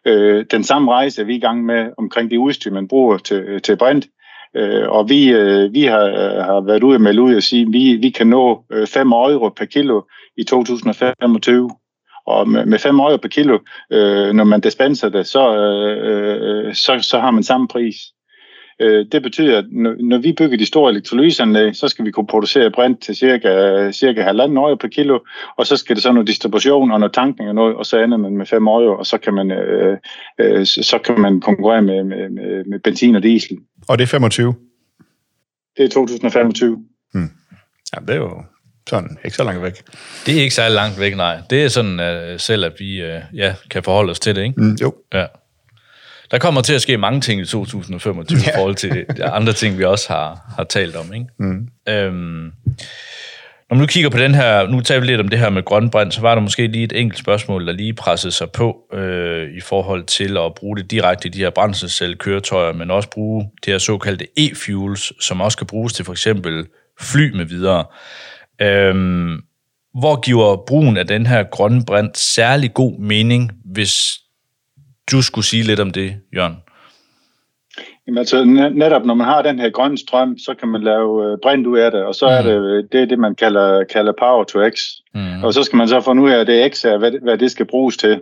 Øh, 0.08 0.46
den 0.52 0.64
samme 0.64 0.92
rejse 0.92 1.22
er 1.22 1.26
vi 1.26 1.36
i 1.36 1.40
gang 1.40 1.66
med 1.66 1.90
omkring 1.98 2.32
det 2.32 2.38
udstyr, 2.38 2.72
man 2.72 2.88
bruger 2.88 3.18
til, 3.18 3.38
øh, 3.38 3.62
til 3.62 3.78
brint. 3.78 4.08
Øh, 4.56 4.90
og 4.90 5.10
vi, 5.10 5.30
øh, 5.32 5.74
vi 5.74 5.84
har, 5.84 6.06
har 6.44 6.62
været 6.62 6.84
ude 6.84 7.00
melde 7.00 7.22
ud 7.22 7.36
og 7.36 7.44
sige, 7.44 7.62
at 7.62 7.74
vi, 7.74 7.96
vi 7.96 8.10
kan 8.10 8.28
nå 8.28 8.64
5 8.88 9.12
euro 9.12 9.50
per 9.50 9.66
kilo 9.66 10.02
i 10.38 10.44
2025. 10.44 11.70
Og 12.26 12.50
med, 12.50 12.66
med 12.66 12.80
5 12.80 13.00
euro 13.00 13.18
per 13.18 13.30
kilo, 13.30 13.60
øh, 13.92 14.34
når 14.34 14.44
man 14.44 14.62
dispenser 14.62 15.10
det, 15.10 15.28
så, 15.28 15.56
øh, 15.58 16.76
så, 16.76 17.00
så 17.02 17.20
har 17.20 17.32
man 17.32 17.44
samme 17.44 17.68
pris. 17.68 17.96
Øh, 18.82 19.06
det 19.12 19.24
betyder, 19.24 19.58
at 19.58 19.66
når 20.00 20.18
vi 20.18 20.34
bygger 20.34 20.58
de 20.58 20.66
store 20.66 20.92
elektrolyseanlæg, 20.92 21.76
så 21.76 21.88
skal 21.88 22.06
vi 22.06 22.12
kunne 22.12 22.28
producere 22.28 22.72
brint 22.72 23.02
til 23.02 23.16
cirka, 23.16 23.92
cirka 23.92 24.22
halvanden 24.22 24.58
euro 24.58 24.76
per 24.76 24.88
kilo, 24.88 25.20
og 25.58 25.68
så 25.68 25.78
skal 25.78 25.96
det 25.96 26.04
så 26.04 26.12
noget 26.12 26.28
distribution 26.28 26.92
og 26.92 27.00
noget 27.00 27.14
tankning 27.14 27.50
og 27.50 27.56
noget, 27.56 27.76
og 27.76 27.86
så 27.86 28.00
ender 28.00 28.18
man 28.18 28.38
med 28.38 28.46
5 28.46 28.68
euro, 28.68 28.98
og 29.00 29.06
så 29.06 29.18
kan 29.18 29.34
man, 29.34 29.52
øh, 29.52 29.98
øh, 30.40 30.66
så 30.66 31.00
kan 31.06 31.20
man 31.20 31.42
konkurrere 31.42 31.82
med, 31.82 32.04
med, 32.04 32.30
med, 32.30 32.66
med 32.66 32.80
benzin 32.80 33.16
og 33.16 33.24
diesel. 33.24 33.58
Og 33.88 33.98
det 33.98 34.04
er 34.04 34.08
25? 34.08 34.54
Det 35.78 35.86
er 35.86 35.90
2025. 35.90 36.86
Hmm. 37.14 37.30
Ja, 37.96 38.02
det 38.02 38.10
er 38.10 38.16
jo 38.20 38.44
sådan 38.92 39.18
ikke 39.26 39.38
så 39.38 39.44
langt 39.44 39.64
væk. 39.64 39.84
Det 40.26 40.38
er 40.38 40.42
ikke 40.42 40.56
så 40.56 40.70
langt 40.70 41.00
væk, 41.00 41.16
nej. 41.18 41.38
Det 41.50 41.64
er 41.64 41.68
sådan 41.68 42.00
uh, 42.00 42.40
selv, 42.40 42.66
at 42.66 42.74
vi 42.80 43.04
uh, 43.04 43.38
ja, 43.38 43.54
kan 43.70 43.84
forholde 43.84 44.12
os 44.12 44.20
til 44.20 44.36
det, 44.36 44.44
ikke? 44.44 44.62
Mm, 44.62 44.78
jo. 44.82 44.94
Ja. 45.14 45.26
Der 46.32 46.38
kommer 46.38 46.62
til 46.62 46.74
at 46.74 46.82
ske 46.82 46.98
mange 46.98 47.22
ting 47.22 47.42
i 47.42 47.46
2025 47.46 48.40
ja. 48.46 48.50
i 48.50 48.54
forhold 48.56 48.76
til 48.76 49.06
andre 49.20 49.54
ting, 49.54 49.78
vi 49.78 49.84
også 49.84 50.14
har, 50.14 50.54
har 50.58 50.64
talt 50.64 50.96
om. 50.96 51.14
Ikke? 51.14 51.26
Mm. 51.40 51.68
Øhm, 51.90 52.52
når 53.70 53.76
man 53.76 53.82
nu 53.82 53.86
kigger 53.86 54.10
på 54.10 54.18
den 54.18 54.36
her, 54.36 54.68
nu 54.68 54.82
taler 54.82 55.02
vi 55.02 55.08
lidt 55.08 55.22
om 55.22 55.28
det 55.28 55.40
her 55.40 55.50
med 55.50 55.64
grøn 55.64 55.90
brint, 55.90 56.14
så 56.14 56.22
var 56.22 56.36
der 56.36 56.42
måske 56.42 56.68
lige 56.68 56.84
et 56.84 56.94
enkelt 57.00 57.20
spørgsmål, 57.20 57.68
der 57.68 57.74
lige 57.74 57.94
pressede 57.94 58.32
sig 58.32 58.52
på 58.52 58.78
øh, 58.94 59.58
i 59.58 59.62
forhold 59.62 60.04
til 60.04 60.38
at 60.38 60.56
bruge 60.56 60.78
det 60.78 60.92
direkte 60.92 61.28
i 61.28 61.32
de 61.32 61.40
her 61.40 61.50
brændselscellekøretøjer, 61.50 62.74
men 62.74 62.92
også 62.92 63.10
bruge 63.10 63.50
det 63.66 63.74
her 63.74 63.78
såkaldte 63.78 64.28
e-fuels, 64.40 65.12
som 65.22 65.42
også 65.42 65.58
kan 65.58 65.68
bruges 65.68 65.94
til 65.94 66.06
for 66.06 66.12
eksempel 66.12 66.66
fly 67.00 67.32
med 67.36 67.46
videre. 67.46 67.86
Øhm, 68.62 69.42
hvor 70.00 70.20
giver 70.20 70.64
brugen 70.68 70.98
af 70.98 71.08
den 71.08 71.26
her 71.26 71.44
grønne 71.44 71.82
brint 71.88 72.18
særlig 72.18 72.74
god 72.74 73.00
mening, 73.00 73.52
hvis 73.66 74.20
du 75.12 75.22
skulle 75.22 75.46
sige 75.46 75.64
lidt 75.64 75.80
om 75.80 75.92
det, 75.92 76.16
Jørgen. 76.36 76.56
Jamen 78.08 78.18
altså, 78.18 78.46
netop 78.74 79.06
når 79.06 79.14
man 79.14 79.28
har 79.28 79.42
den 79.42 79.60
her 79.60 79.70
grønne 79.70 79.98
strøm, 79.98 80.38
så 80.38 80.54
kan 80.60 80.68
man 80.68 80.84
lave 80.84 81.32
øh, 81.32 81.38
brint 81.44 81.68
ud 81.68 81.78
af 81.78 81.92
det, 81.92 82.04
og 82.04 82.16
så 82.16 82.26
mm. 82.26 82.34
er 82.34 82.42
det 82.42 82.92
det, 82.92 83.02
er 83.02 83.06
det 83.06 83.20
man 83.20 83.36
kalder, 83.36 83.84
kalder 83.84 84.14
power 84.20 84.44
to 84.44 84.70
x. 84.70 84.82
Mm. 85.14 85.44
Og 85.44 85.54
så 85.54 85.64
skal 85.64 85.78
man 85.78 85.88
så 85.88 86.02
finde 86.02 86.24
ud 86.24 86.30
af, 86.30 86.40
at 86.40 86.48
det 86.48 86.76
x 86.76 86.86
er, 86.86 86.98
hvad, 86.98 87.12
hvad 87.22 87.38
det 87.38 87.52
skal 87.52 87.66
bruges 87.66 87.98
til. 87.98 88.22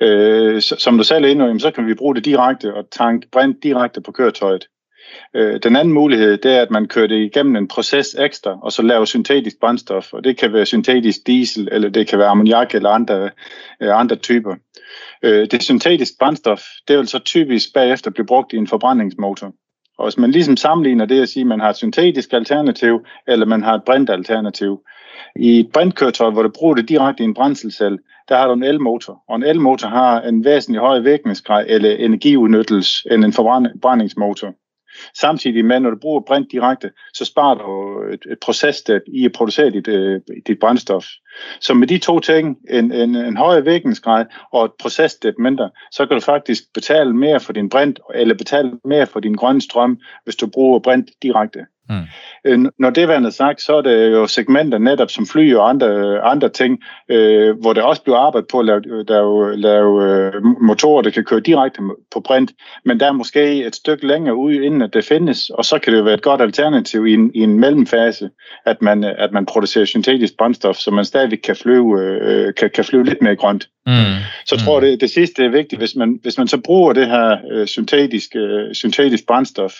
Øh, 0.00 0.62
som 0.62 0.98
du 0.98 1.04
selv 1.04 1.24
er 1.24 1.28
inde 1.28 1.60
så 1.60 1.70
kan 1.70 1.86
vi 1.86 1.94
bruge 1.94 2.14
det 2.14 2.24
direkte 2.24 2.74
og 2.74 2.84
tanke 2.90 3.28
brint 3.32 3.62
direkte 3.62 4.00
på 4.00 4.12
køretøjet. 4.12 4.66
Øh, 5.34 5.60
den 5.62 5.76
anden 5.76 5.94
mulighed, 5.94 6.36
det 6.36 6.52
er, 6.52 6.62
at 6.62 6.70
man 6.70 6.88
kører 6.88 7.06
det 7.06 7.24
igennem 7.24 7.56
en 7.56 7.68
proces 7.68 8.16
ekstra, 8.18 8.58
og 8.62 8.72
så 8.72 8.82
laver 8.82 9.04
syntetisk 9.04 9.60
brændstof, 9.60 10.12
og 10.12 10.24
det 10.24 10.38
kan 10.38 10.52
være 10.52 10.66
syntetisk 10.66 11.26
diesel, 11.26 11.68
eller 11.72 11.88
det 11.88 12.06
kan 12.08 12.18
være 12.18 12.28
ammoniak 12.28 12.74
eller 12.74 12.90
andre, 12.90 13.30
øh, 13.80 14.00
andre 14.00 14.16
typer. 14.16 14.54
Øh, 15.22 15.46
det 15.50 15.62
syntetiske 15.62 16.16
brændstof, 16.18 16.62
det 16.88 16.98
vil 16.98 17.08
så 17.08 17.18
typisk 17.18 17.74
bagefter 17.74 18.10
blive 18.10 18.26
brugt 18.26 18.52
i 18.52 18.56
en 18.56 18.66
forbrændingsmotor. 18.66 19.52
Og 19.98 20.06
hvis 20.06 20.18
man 20.18 20.30
ligesom 20.30 20.56
sammenligner 20.56 21.04
det 21.04 21.22
at 21.22 21.28
sige, 21.28 21.40
at 21.40 21.46
man 21.46 21.60
har 21.60 21.70
et 21.70 21.76
syntetisk 21.76 22.32
alternativ, 22.32 23.06
eller 23.28 23.46
man 23.46 23.62
har 23.62 23.74
et 23.74 23.84
brintalternativ. 23.84 24.80
I 25.36 25.60
et 25.60 25.72
brintkøretøj, 25.72 26.30
hvor 26.30 26.42
du 26.42 26.48
bruger 26.48 26.74
det 26.74 26.88
direkte 26.88 27.22
i 27.22 27.26
en 27.26 27.34
brændselcelle, 27.34 27.98
der 28.28 28.36
har 28.36 28.46
du 28.46 28.52
en 28.52 28.62
elmotor. 28.62 29.22
Og 29.28 29.36
en 29.36 29.42
elmotor 29.42 29.88
har 29.88 30.20
en 30.20 30.44
væsentlig 30.44 30.80
højere 30.80 31.02
virkningsgrad 31.02 31.64
eller 31.68 31.90
energiudnyttelse 31.90 33.12
end 33.12 33.24
en 33.24 33.32
forbrændingsmotor. 33.32 34.54
Samtidig 35.14 35.64
med, 35.64 35.80
når 35.80 35.90
du 35.90 35.96
bruger 35.96 36.20
brint 36.20 36.52
direkte, 36.52 36.90
så 37.14 37.24
sparer 37.24 37.54
du 37.54 38.02
et, 38.12 38.32
et 38.32 38.38
processtep 38.40 39.02
i 39.06 39.24
at 39.24 39.32
producere 39.32 39.70
dit, 39.70 39.88
øh, 39.88 40.20
dit 40.46 40.58
brændstof. 40.60 41.06
Så 41.60 41.74
med 41.74 41.86
de 41.86 41.98
to 41.98 42.20
ting, 42.20 42.56
en, 42.70 42.92
en, 42.92 43.14
en 43.14 43.36
højere 43.36 43.64
virkningsgrad 43.64 44.26
og 44.52 44.64
et 44.64 44.72
processtep 44.78 45.34
mindre, 45.38 45.70
så 45.92 46.06
kan 46.06 46.14
du 46.14 46.20
faktisk 46.20 46.62
betale 46.74 47.16
mere 47.16 47.40
for 47.40 47.52
din 47.52 47.68
brint, 47.68 48.00
eller 48.14 48.34
betale 48.34 48.72
mere 48.84 49.06
for 49.06 49.20
din 49.20 49.34
grønne 49.34 49.60
strøm, 49.60 49.98
hvis 50.24 50.36
du 50.36 50.46
bruger 50.46 50.78
brint 50.78 51.10
direkte. 51.22 51.66
Mm. 51.88 52.02
Øh, 52.44 52.58
når 52.78 52.90
det 52.90 53.02
er 53.02 53.30
sagt, 53.30 53.62
så 53.62 53.76
er 53.76 53.82
det 53.82 54.12
jo 54.12 54.26
segmenter 54.26 54.78
netop 54.78 55.10
som 55.10 55.26
fly 55.26 55.54
og 55.54 55.68
andre, 55.68 56.20
andre 56.20 56.48
ting, 56.48 56.82
øh, 57.08 57.60
hvor 57.60 57.72
der 57.72 57.82
også 57.82 58.02
bliver 58.02 58.18
arbejdet 58.18 58.48
på 58.48 58.58
at 58.58 58.64
lave, 58.64 58.82
lave, 59.08 59.56
lave 59.56 60.04
øh, 60.04 60.32
motorer, 60.60 61.02
der 61.02 61.10
kan 61.10 61.24
køre 61.24 61.40
direkte 61.40 61.80
på 62.12 62.20
brint, 62.20 62.52
men 62.84 63.00
der 63.00 63.06
er 63.06 63.12
måske 63.12 63.66
et 63.66 63.76
stykke 63.76 64.06
længere 64.06 64.36
ude, 64.36 64.64
inden 64.64 64.82
at 64.82 64.94
det 64.94 65.04
findes, 65.04 65.50
og 65.50 65.64
så 65.64 65.78
kan 65.78 65.92
det 65.92 65.98
jo 65.98 66.04
være 66.04 66.14
et 66.14 66.22
godt 66.22 66.40
alternativ 66.40 67.06
i 67.06 67.14
en, 67.14 67.30
i 67.34 67.40
en 67.40 67.60
mellemfase, 67.60 68.30
at 68.66 68.82
man, 68.82 69.04
at 69.04 69.32
man 69.32 69.46
producerer 69.46 69.84
syntetisk 69.84 70.36
brændstof, 70.38 70.76
så 70.76 70.90
man 70.90 71.04
stadigvæk 71.04 71.38
kan 71.44 71.56
flyve, 71.56 72.00
øh, 72.00 72.54
kan, 72.54 72.70
kan 72.74 72.84
flyve 72.84 73.04
lidt 73.04 73.22
mere 73.22 73.36
grønt. 73.36 73.68
Mm. 73.86 73.92
Så 74.46 74.54
jeg 74.54 74.64
tror, 74.64 74.80
mm. 74.80 74.86
det, 74.86 75.00
det 75.00 75.10
sidste 75.10 75.44
er 75.44 75.48
vigtigt, 75.48 75.80
hvis 75.80 75.96
man, 75.96 76.18
hvis 76.22 76.38
man 76.38 76.48
så 76.48 76.60
bruger 76.60 76.92
det 76.92 77.06
her 77.06 77.36
øh, 77.52 77.66
syntetiske, 77.66 78.38
øh, 78.38 78.74
syntetisk 78.74 79.26
brændstof, 79.26 79.72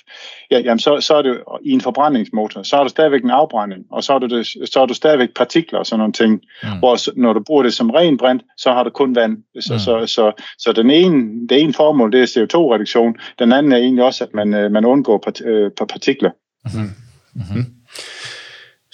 ja, 0.51 0.59
jamen 0.59 0.79
så, 0.79 1.01
så 1.01 1.15
er 1.15 1.23
det 1.23 1.41
i 1.65 1.71
en 1.71 1.81
forbrændingsmotor, 1.81 2.52
så 2.63 2.77
har 2.77 2.83
du 2.83 2.89
stadigvæk 2.89 3.25
en 3.25 3.31
afbrænding, 3.31 3.85
og 3.91 4.05
så 4.05 4.13
har 4.13 4.19
du, 4.19 4.27
det, 4.27 4.47
så 4.47 4.79
har 4.79 4.87
du 4.87 4.95
stadigvæk 4.95 5.29
partikler 5.37 5.79
og 5.79 5.87
sådan 5.87 5.99
nogle 5.99 6.13
ting. 6.13 6.41
Mm. 6.63 6.79
Hvor 6.79 7.21
når 7.21 7.33
du 7.33 7.43
bruger 7.47 7.63
det 7.63 7.75
som 7.75 7.91
ren 7.91 8.19
brint, 8.19 8.43
så 8.57 8.73
har 8.73 8.83
du 8.83 8.91
kun 8.91 9.15
vand. 9.15 9.37
Så, 9.61 9.73
mm. 9.73 9.79
så, 9.79 10.07
så, 10.07 10.07
så, 10.07 10.33
så 10.59 10.73
den 10.73 10.91
ene, 10.91 11.49
det 11.49 11.61
ene 11.61 11.73
formål, 11.73 12.13
det 12.13 12.21
er 12.23 12.27
CO2-reduktion. 12.27 13.17
Den 13.39 13.53
anden 13.53 13.73
er 13.73 13.77
egentlig 13.77 14.05
også, 14.05 14.25
at 14.25 14.35
man, 14.35 14.55
øh, 14.55 14.73
man 14.73 14.85
undgår 14.85 15.19
part, 15.19 15.41
øh, 15.41 15.71
partikler. 15.79 16.31
Mm. 16.65 16.91
Mm-hmm. 17.35 17.65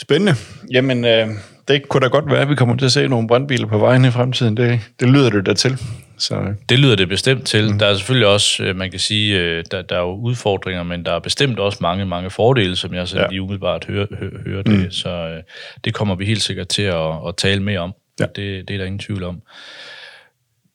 Spændende. 0.00 0.32
Jamen, 0.72 1.04
øh, 1.04 1.28
det 1.68 1.88
kunne 1.88 2.00
da 2.00 2.06
godt 2.06 2.30
være, 2.30 2.40
at 2.40 2.48
vi 2.48 2.54
kommer 2.54 2.76
til 2.76 2.84
at 2.84 2.92
se 2.92 3.08
nogle 3.08 3.28
brandbiler 3.28 3.66
på 3.66 3.78
vejen 3.78 4.04
i 4.04 4.10
fremtiden. 4.10 4.56
Det, 4.56 4.80
det 5.00 5.08
lyder 5.08 5.30
det 5.30 5.46
da 5.46 5.54
til. 5.54 5.78
Så. 6.18 6.54
Det 6.68 6.78
lyder 6.78 6.96
det 6.96 7.08
bestemt 7.08 7.46
til. 7.46 7.72
Mm. 7.72 7.78
Der 7.78 7.86
er 7.86 7.94
selvfølgelig 7.94 8.28
også, 8.28 8.64
øh, 8.64 8.76
man 8.76 8.90
kan 8.90 9.00
sige, 9.00 9.40
øh, 9.40 9.64
der, 9.70 9.82
der 9.82 9.96
er 9.96 10.00
jo 10.00 10.14
udfordringer, 10.14 10.82
men 10.82 11.04
der 11.04 11.12
er 11.12 11.18
bestemt 11.18 11.58
også 11.58 11.78
mange, 11.80 12.06
mange 12.06 12.30
fordele, 12.30 12.76
som 12.76 12.94
jeg 12.94 13.08
så 13.08 13.20
ja. 13.20 13.26
lige 13.28 13.42
umiddelbart 13.42 13.84
hører, 13.84 14.06
hører, 14.18 14.42
hører 14.46 14.62
det. 14.62 14.84
Mm. 14.84 14.90
Så 14.90 15.10
øh, 15.10 15.42
det 15.84 15.94
kommer 15.94 16.14
vi 16.14 16.24
helt 16.24 16.42
sikkert 16.42 16.68
til 16.68 16.82
at, 16.82 17.28
at 17.28 17.36
tale 17.36 17.62
mere 17.62 17.78
om. 17.78 17.92
Ja. 18.20 18.24
Det, 18.24 18.68
det 18.68 18.74
er 18.74 18.78
der 18.78 18.84
ingen 18.84 18.98
tvivl 18.98 19.24
om. 19.24 19.42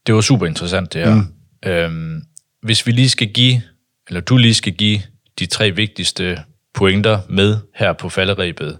Det 0.07 0.15
var 0.15 0.21
super 0.21 0.45
interessant, 0.45 0.93
det 0.93 1.01
her. 1.01 1.15
Mm. 1.15 1.69
Øhm, 1.69 2.21
hvis 2.61 2.87
vi 2.87 2.91
lige 2.91 3.09
skal 3.09 3.27
give, 3.27 3.61
eller 4.07 4.21
du 4.21 4.37
lige 4.37 4.53
skal 4.53 4.73
give 4.73 4.99
de 5.39 5.45
tre 5.45 5.71
vigtigste 5.71 6.39
pointer 6.73 7.19
med 7.29 7.57
her 7.75 7.93
på 7.93 8.09
falderæbet, 8.09 8.77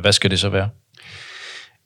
hvad 0.00 0.12
skal 0.12 0.30
det 0.30 0.40
så 0.40 0.48
være? 0.48 0.68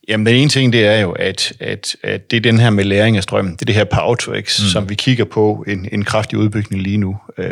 Jamen, 0.08 0.26
den 0.26 0.34
ene 0.34 0.48
ting, 0.48 0.72
det 0.72 0.86
er 0.86 1.00
jo, 1.00 1.12
at, 1.12 1.52
at, 1.60 1.96
at 2.02 2.30
det 2.30 2.36
er 2.36 2.40
den 2.40 2.58
her 2.58 2.70
med 2.70 2.84
læring 2.84 3.16
af 3.16 3.22
strøm. 3.22 3.46
Det 3.46 3.62
er 3.62 3.66
det 3.66 3.74
her 3.74 3.84
Power 3.84 4.14
to 4.14 4.32
X, 4.40 4.60
mm. 4.60 4.68
som 4.68 4.88
vi 4.88 4.94
kigger 4.94 5.24
på 5.24 5.64
en, 5.68 5.88
en 5.92 6.04
kraftig 6.04 6.38
udbygning 6.38 6.82
lige 6.82 6.96
nu. 6.96 7.16
Øh, 7.38 7.48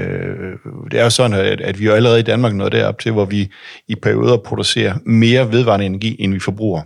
det 0.90 1.00
er 1.00 1.04
jo 1.04 1.10
sådan, 1.10 1.36
at, 1.40 1.60
at 1.60 1.78
vi 1.78 1.84
jo 1.84 1.92
allerede 1.92 2.20
i 2.20 2.22
Danmark 2.22 2.54
nået 2.54 2.72
derop 2.72 2.98
til, 2.98 3.12
hvor 3.12 3.24
vi 3.24 3.50
i 3.88 3.94
perioder 3.94 4.36
producerer 4.36 4.94
mere 5.06 5.52
vedvarende 5.52 5.86
energi, 5.86 6.16
end 6.18 6.32
vi 6.32 6.38
forbruger. 6.38 6.82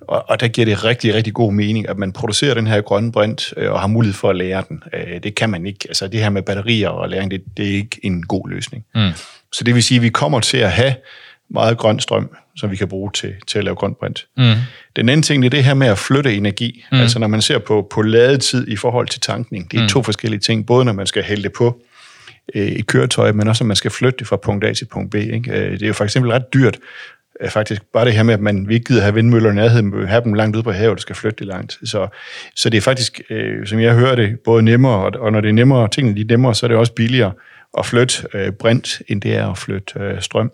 Og, 0.00 0.24
og 0.28 0.40
der 0.40 0.48
giver 0.48 0.64
det 0.64 0.84
rigtig, 0.84 1.14
rigtig 1.14 1.34
god 1.34 1.52
mening, 1.52 1.88
at 1.88 1.98
man 1.98 2.12
producerer 2.12 2.54
den 2.54 2.66
her 2.66 2.80
grønne 2.80 3.12
brint 3.12 3.54
øh, 3.56 3.72
og 3.72 3.80
har 3.80 3.86
mulighed 3.86 4.14
for 4.14 4.30
at 4.30 4.36
lære 4.36 4.64
den. 4.68 4.82
Øh, 4.94 5.22
det 5.22 5.34
kan 5.34 5.50
man 5.50 5.66
ikke. 5.66 5.78
Altså 5.88 6.08
det 6.08 6.20
her 6.20 6.30
med 6.30 6.42
batterier 6.42 6.88
og 6.88 7.08
læring, 7.08 7.30
det, 7.30 7.42
det 7.56 7.68
er 7.68 7.74
ikke 7.74 8.00
en 8.02 8.22
god 8.22 8.50
løsning. 8.50 8.84
Mm. 8.94 9.10
Så 9.52 9.64
det 9.64 9.74
vil 9.74 9.82
sige, 9.82 9.96
at 9.96 10.02
vi 10.02 10.08
kommer 10.08 10.40
til 10.40 10.56
at 10.56 10.70
have 10.72 10.94
meget 11.50 11.78
grøn 11.78 12.00
strøm, 12.00 12.30
som 12.56 12.70
vi 12.70 12.76
kan 12.76 12.88
bruge 12.88 13.10
til, 13.14 13.34
til 13.46 13.58
at 13.58 13.64
lave 13.64 13.76
grøn 13.76 13.94
brint. 13.94 14.26
Mm. 14.36 14.44
Den 14.96 15.08
anden 15.08 15.22
ting 15.22 15.44
er 15.44 15.50
det 15.50 15.64
her 15.64 15.74
med 15.74 15.86
at 15.86 15.98
flytte 15.98 16.34
energi. 16.34 16.84
Mm. 16.92 16.98
Altså 16.98 17.18
når 17.18 17.26
man 17.26 17.42
ser 17.42 17.58
på, 17.58 17.86
på 17.90 18.02
ladetid 18.02 18.68
i 18.68 18.76
forhold 18.76 19.08
til 19.08 19.20
tankning. 19.20 19.70
Det 19.70 19.78
er 19.78 19.82
mm. 19.82 19.88
to 19.88 20.02
forskellige 20.02 20.40
ting, 20.40 20.66
både 20.66 20.84
når 20.84 20.92
man 20.92 21.06
skal 21.06 21.22
hælde 21.22 21.42
det 21.42 21.52
på 21.52 21.82
øh, 22.54 22.66
et 22.66 22.86
køretøj, 22.86 23.32
men 23.32 23.48
også 23.48 23.64
når 23.64 23.68
man 23.68 23.76
skal 23.76 23.90
flytte 23.90 24.18
det 24.18 24.26
fra 24.26 24.36
punkt 24.36 24.64
A 24.64 24.72
til 24.72 24.84
punkt 24.84 25.10
B. 25.10 25.14
Ikke? 25.14 25.52
Øh, 25.52 25.72
det 25.72 25.82
er 25.82 25.86
jo 25.86 25.92
for 25.92 26.04
eksempel 26.04 26.32
ret 26.32 26.54
dyrt, 26.54 26.78
øh, 27.40 27.50
faktisk 27.50 27.82
bare 27.92 28.04
det 28.04 28.12
her 28.12 28.22
med, 28.22 28.34
at 28.34 28.40
man 28.40 28.70
ikke 28.70 28.84
gider 28.84 29.02
have 29.02 29.14
vindmøller 29.14 29.50
i 29.50 29.54
nærheden, 29.54 30.08
have 30.08 30.24
dem 30.24 30.34
langt 30.34 30.56
ude 30.56 30.62
på 30.62 30.72
havet, 30.72 30.96
der 30.96 31.00
skal 31.00 31.16
flytte 31.16 31.38
det 31.38 31.46
langt. 31.46 31.78
Så, 31.84 32.08
så 32.56 32.70
det 32.70 32.78
er 32.78 32.82
faktisk, 32.82 33.20
øh, 33.30 33.66
som 33.66 33.80
jeg 33.80 33.94
hører 33.94 34.14
det, 34.14 34.40
både 34.40 34.62
nemmere, 34.62 35.04
og, 35.04 35.12
og 35.20 35.32
når 35.32 35.40
det 35.40 35.48
er 35.48 35.52
nemmere, 35.52 35.88
tingene 35.88 36.16
de 36.16 36.20
er 36.20 36.26
nemmere, 36.28 36.54
så 36.54 36.66
er 36.66 36.68
det 36.68 36.76
også 36.76 36.92
billigere 36.92 37.32
at 37.78 37.86
flytte 37.86 38.26
øh, 38.34 38.52
brint, 38.52 39.02
end 39.08 39.22
det 39.22 39.34
er 39.34 39.50
at 39.50 39.58
flytte 39.58 40.00
øh, 40.00 40.22
strøm. 40.22 40.52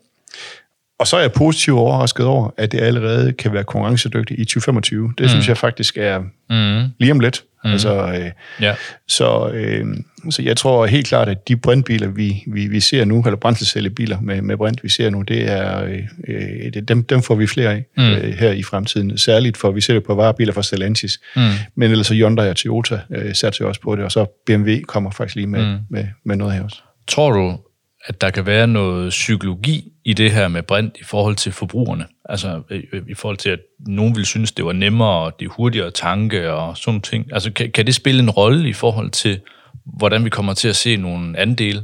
Og 0.98 1.06
så 1.06 1.16
er 1.16 1.20
jeg 1.20 1.32
positivt 1.32 1.78
overrasket 1.78 2.26
over, 2.26 2.50
at 2.56 2.72
det 2.72 2.80
allerede 2.80 3.32
kan 3.32 3.52
være 3.52 3.64
konkurrencedygtigt 3.64 4.40
i 4.40 4.44
2025. 4.44 5.12
Det 5.18 5.24
mm. 5.24 5.28
synes 5.28 5.48
jeg 5.48 5.56
faktisk 5.56 5.96
er 5.96 6.18
mm. 6.50 6.92
lige 6.98 7.12
om 7.12 7.20
lidt. 7.20 7.44
Mm. 7.64 7.72
Altså, 7.72 8.12
øh, 8.12 8.30
ja. 8.60 8.74
så, 9.08 9.50
øh, 9.54 9.86
så 10.30 10.42
jeg 10.42 10.56
tror 10.56 10.86
helt 10.86 11.06
klart, 11.06 11.28
at 11.28 11.48
de 11.48 11.56
brintbiler, 11.56 12.08
vi, 12.08 12.44
vi, 12.46 12.66
vi 12.66 12.80
ser 12.80 13.04
nu, 13.04 13.22
eller 13.26 13.36
brændselscellebiler 13.36 14.20
med, 14.20 14.42
med 14.42 14.56
brint, 14.56 14.84
vi 14.84 14.88
ser 14.88 15.10
nu, 15.10 15.22
det 15.22 15.50
er, 15.52 15.84
øh, 15.84 16.02
øh 16.28 16.72
det, 16.74 16.88
dem, 16.88 17.04
dem 17.04 17.22
får 17.22 17.34
vi 17.34 17.46
flere 17.46 17.70
af 17.70 17.84
mm. 17.96 18.04
øh, 18.04 18.34
her 18.34 18.52
i 18.52 18.62
fremtiden. 18.62 19.18
Særligt 19.18 19.56
for, 19.56 19.70
vi 19.70 19.80
ser 19.80 19.94
det 19.94 20.04
på 20.04 20.14
varebiler 20.14 20.52
fra 20.52 20.62
Stellantis, 20.62 21.20
mm. 21.36 21.42
men 21.74 21.90
ellers 21.90 22.06
så 22.06 22.14
Hyundai 22.14 22.48
og 22.48 22.56
Toyota 22.56 23.00
øh, 23.10 23.34
satser 23.34 23.64
også 23.64 23.80
på 23.80 23.96
det, 23.96 24.04
og 24.04 24.12
så 24.12 24.42
BMW 24.46 24.74
kommer 24.86 25.10
faktisk 25.10 25.36
lige 25.36 25.46
med, 25.46 25.66
mm. 25.66 25.78
med, 25.90 26.06
med 26.24 26.36
noget 26.36 26.54
her 26.54 26.62
også. 26.62 26.76
Tror 27.08 27.32
du, 27.32 27.58
at 28.06 28.20
der 28.20 28.30
kan 28.30 28.46
være 28.46 28.66
noget 28.66 29.10
psykologi 29.10 29.92
i 30.04 30.12
det 30.12 30.30
her 30.32 30.48
med 30.48 30.62
brint 30.62 30.96
i 31.00 31.04
forhold 31.04 31.36
til 31.36 31.52
forbrugerne. 31.52 32.06
Altså 32.28 32.62
i 33.08 33.14
forhold 33.14 33.36
til, 33.36 33.50
at 33.50 33.58
nogen 33.78 34.16
vil 34.16 34.26
synes, 34.26 34.52
det 34.52 34.64
var 34.64 34.72
nemmere, 34.72 35.24
og 35.24 35.36
det 35.40 35.46
er 35.46 35.50
hurtigere 35.50 35.90
tanke 35.90 36.52
og 36.52 36.76
sådan 36.76 37.00
ting. 37.00 37.26
Altså 37.32 37.52
kan, 37.52 37.70
kan 37.70 37.86
det 37.86 37.94
spille 37.94 38.22
en 38.22 38.30
rolle 38.30 38.68
i 38.68 38.72
forhold 38.72 39.10
til, 39.10 39.40
hvordan 39.84 40.24
vi 40.24 40.30
kommer 40.30 40.54
til 40.54 40.68
at 40.68 40.76
se 40.76 40.96
nogle 40.96 41.38
andele 41.38 41.82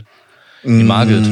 mm, 0.65 0.81
i 0.81 0.83
markedet? 0.83 1.27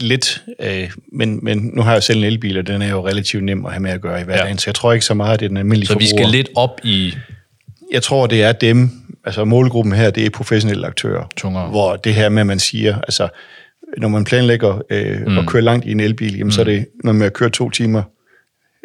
Lidt, 0.00 0.42
øh, 0.60 0.90
men, 1.12 1.38
men 1.42 1.70
nu 1.74 1.82
har 1.82 1.92
jeg 1.92 2.02
selv 2.02 2.18
en 2.18 2.24
elbil, 2.24 2.58
og 2.58 2.66
den 2.66 2.82
er 2.82 2.90
jo 2.90 3.06
relativt 3.06 3.44
nem 3.44 3.66
at 3.66 3.72
have 3.72 3.82
med 3.82 3.90
at 3.90 4.00
gøre 4.00 4.20
i 4.20 4.24
hverdagen, 4.24 4.54
ja. 4.54 4.56
så 4.56 4.64
jeg 4.66 4.74
tror 4.74 4.92
ikke 4.92 5.04
så 5.04 5.14
meget, 5.14 5.34
at 5.34 5.40
det 5.40 5.44
er 5.46 5.48
den 5.48 5.56
almindelige 5.56 5.86
Så 5.86 5.92
forbruger. 5.92 6.14
vi 6.14 6.18
skal 6.18 6.28
lidt 6.28 6.48
op 6.56 6.80
i... 6.84 7.14
Jeg 7.92 8.02
tror, 8.02 8.26
det 8.26 8.42
er 8.42 8.52
dem, 8.52 8.90
altså 9.24 9.44
målgruppen 9.44 9.94
her, 9.94 10.10
det 10.10 10.26
er 10.26 10.30
professionelle 10.30 10.86
aktører. 10.86 11.24
Tungere. 11.36 11.68
Hvor 11.68 11.96
det 11.96 12.14
her 12.14 12.28
med, 12.28 12.40
at 12.40 12.46
man 12.46 12.58
siger, 12.58 13.00
altså, 13.00 13.28
når 13.98 14.08
man 14.08 14.24
planlægger 14.24 14.82
øh, 14.90 15.26
mm. 15.26 15.38
at 15.38 15.46
køre 15.46 15.62
langt 15.62 15.86
i 15.86 15.90
en 15.90 16.00
elbil, 16.00 16.32
jamen, 16.32 16.44
mm. 16.44 16.50
så 16.50 16.60
er 16.60 16.64
det 16.64 16.86
noget 17.04 17.16
med 17.16 17.26
at 17.26 17.32
køre 17.32 17.50
to 17.50 17.70
timer 17.70 18.02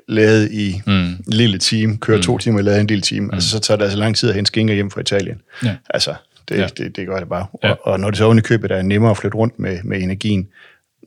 lavet 0.07 0.51
i 0.51 0.81
mm. 0.87 0.93
en 0.93 1.23
lille 1.27 1.57
time, 1.57 1.97
køre 1.97 2.17
mm. 2.17 2.23
to 2.23 2.37
timer 2.37 2.61
lavet 2.61 2.79
en 2.79 2.87
lille 2.87 3.01
time. 3.01 3.25
Mm. 3.25 3.33
Altså, 3.33 3.49
så 3.49 3.59
tager 3.59 3.77
det 3.77 3.83
altså 3.83 3.97
lang 3.97 4.15
tid 4.15 4.29
at 4.29 4.35
hente 4.35 4.47
skinker 4.47 4.73
hjem 4.73 4.91
fra 4.91 5.01
Italien. 5.01 5.41
Ja. 5.63 5.75
Altså, 5.89 6.15
det, 6.49 6.57
ja. 6.57 6.67
det, 6.77 6.95
det 6.95 7.07
gør 7.07 7.19
det 7.19 7.29
bare. 7.29 7.45
Ja. 7.63 7.71
Og, 7.71 7.77
og 7.83 7.99
når 7.99 8.09
det 8.09 8.17
så 8.17 8.25
oven 8.25 8.37
i 8.37 8.41
købet 8.41 8.71
er 8.71 8.81
nemmere 8.81 9.11
at 9.11 9.17
flytte 9.17 9.37
rundt 9.37 9.59
med, 9.59 9.79
med 9.83 10.01
energien, 10.01 10.47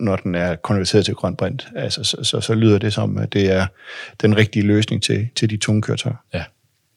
når 0.00 0.16
den 0.16 0.34
er 0.34 0.56
konverteret 0.56 1.04
til 1.04 1.14
grøn 1.14 1.36
brint, 1.36 1.68
altså, 1.76 2.04
så, 2.04 2.16
så, 2.22 2.40
så 2.40 2.54
lyder 2.54 2.78
det 2.78 2.92
som, 2.92 3.18
at 3.18 3.32
det 3.32 3.52
er 3.52 3.66
den 4.22 4.36
rigtige 4.36 4.66
løsning 4.66 5.02
til, 5.02 5.28
til 5.36 5.50
de 5.50 5.56
tunge 5.56 5.82
køretøjer. 5.82 6.16
Ja. 6.34 6.44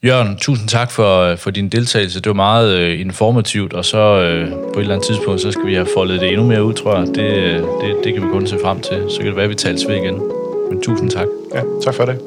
Jørgen, 0.06 0.38
tusind 0.38 0.68
tak 0.68 0.92
for, 0.92 1.36
for 1.36 1.52
din 1.52 1.70
deltagelse. 1.70 2.22
Det 2.22 2.28
var 2.28 2.34
meget 2.34 2.78
øh, 2.80 3.02
informativt, 3.02 3.74
og 3.74 3.86
så 3.86 3.98
øh, 3.98 4.50
på 4.50 4.56
et 4.56 4.80
eller 4.80 4.96
andet 4.96 5.08
tidspunkt, 5.08 5.42
så 5.42 5.52
skal 5.52 5.66
vi 5.66 5.74
have 5.74 5.88
foldet 5.96 6.22
det 6.22 6.30
endnu 6.30 6.48
mere 6.48 6.64
ud, 6.64 6.74
tror 6.74 6.98
jeg. 6.98 7.08
Det, 7.08 7.24
øh, 7.24 7.56
det, 7.56 7.96
det 8.04 8.14
kan 8.14 8.24
vi 8.24 8.28
kun 8.28 8.48
se 8.48 8.58
frem 8.64 8.80
til. 8.80 9.06
Så 9.10 9.18
kan 9.18 9.26
det 9.26 9.36
være, 9.36 9.44
at 9.44 9.50
vi 9.50 9.56
tales 9.56 9.88
ved 9.88 9.96
igen. 9.96 10.22
Men 10.70 10.82
tusind 10.82 11.10
tak. 11.10 11.28
Ja, 11.56 11.62
tak 11.84 11.94
for 11.94 12.06
det. 12.06 12.20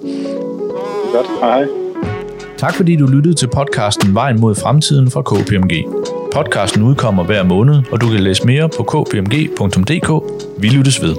Godt, 1.12 1.26
hej. 1.40 1.64
Tak 2.58 2.74
fordi 2.74 2.96
du 2.96 3.06
lyttede 3.06 3.34
til 3.34 3.46
podcasten 3.46 4.14
Vejen 4.14 4.40
mod 4.40 4.54
fremtiden 4.54 5.10
fra 5.10 5.22
KPMG. 5.22 5.84
Podcasten 6.32 6.82
udkommer 6.82 7.24
hver 7.24 7.42
måned, 7.42 7.82
og 7.92 8.00
du 8.00 8.08
kan 8.08 8.20
læse 8.20 8.46
mere 8.46 8.68
på 8.76 8.82
kpmg.dk. 8.82 10.10
Vi 10.58 10.68
lyttes 10.68 11.02
ved. 11.02 11.14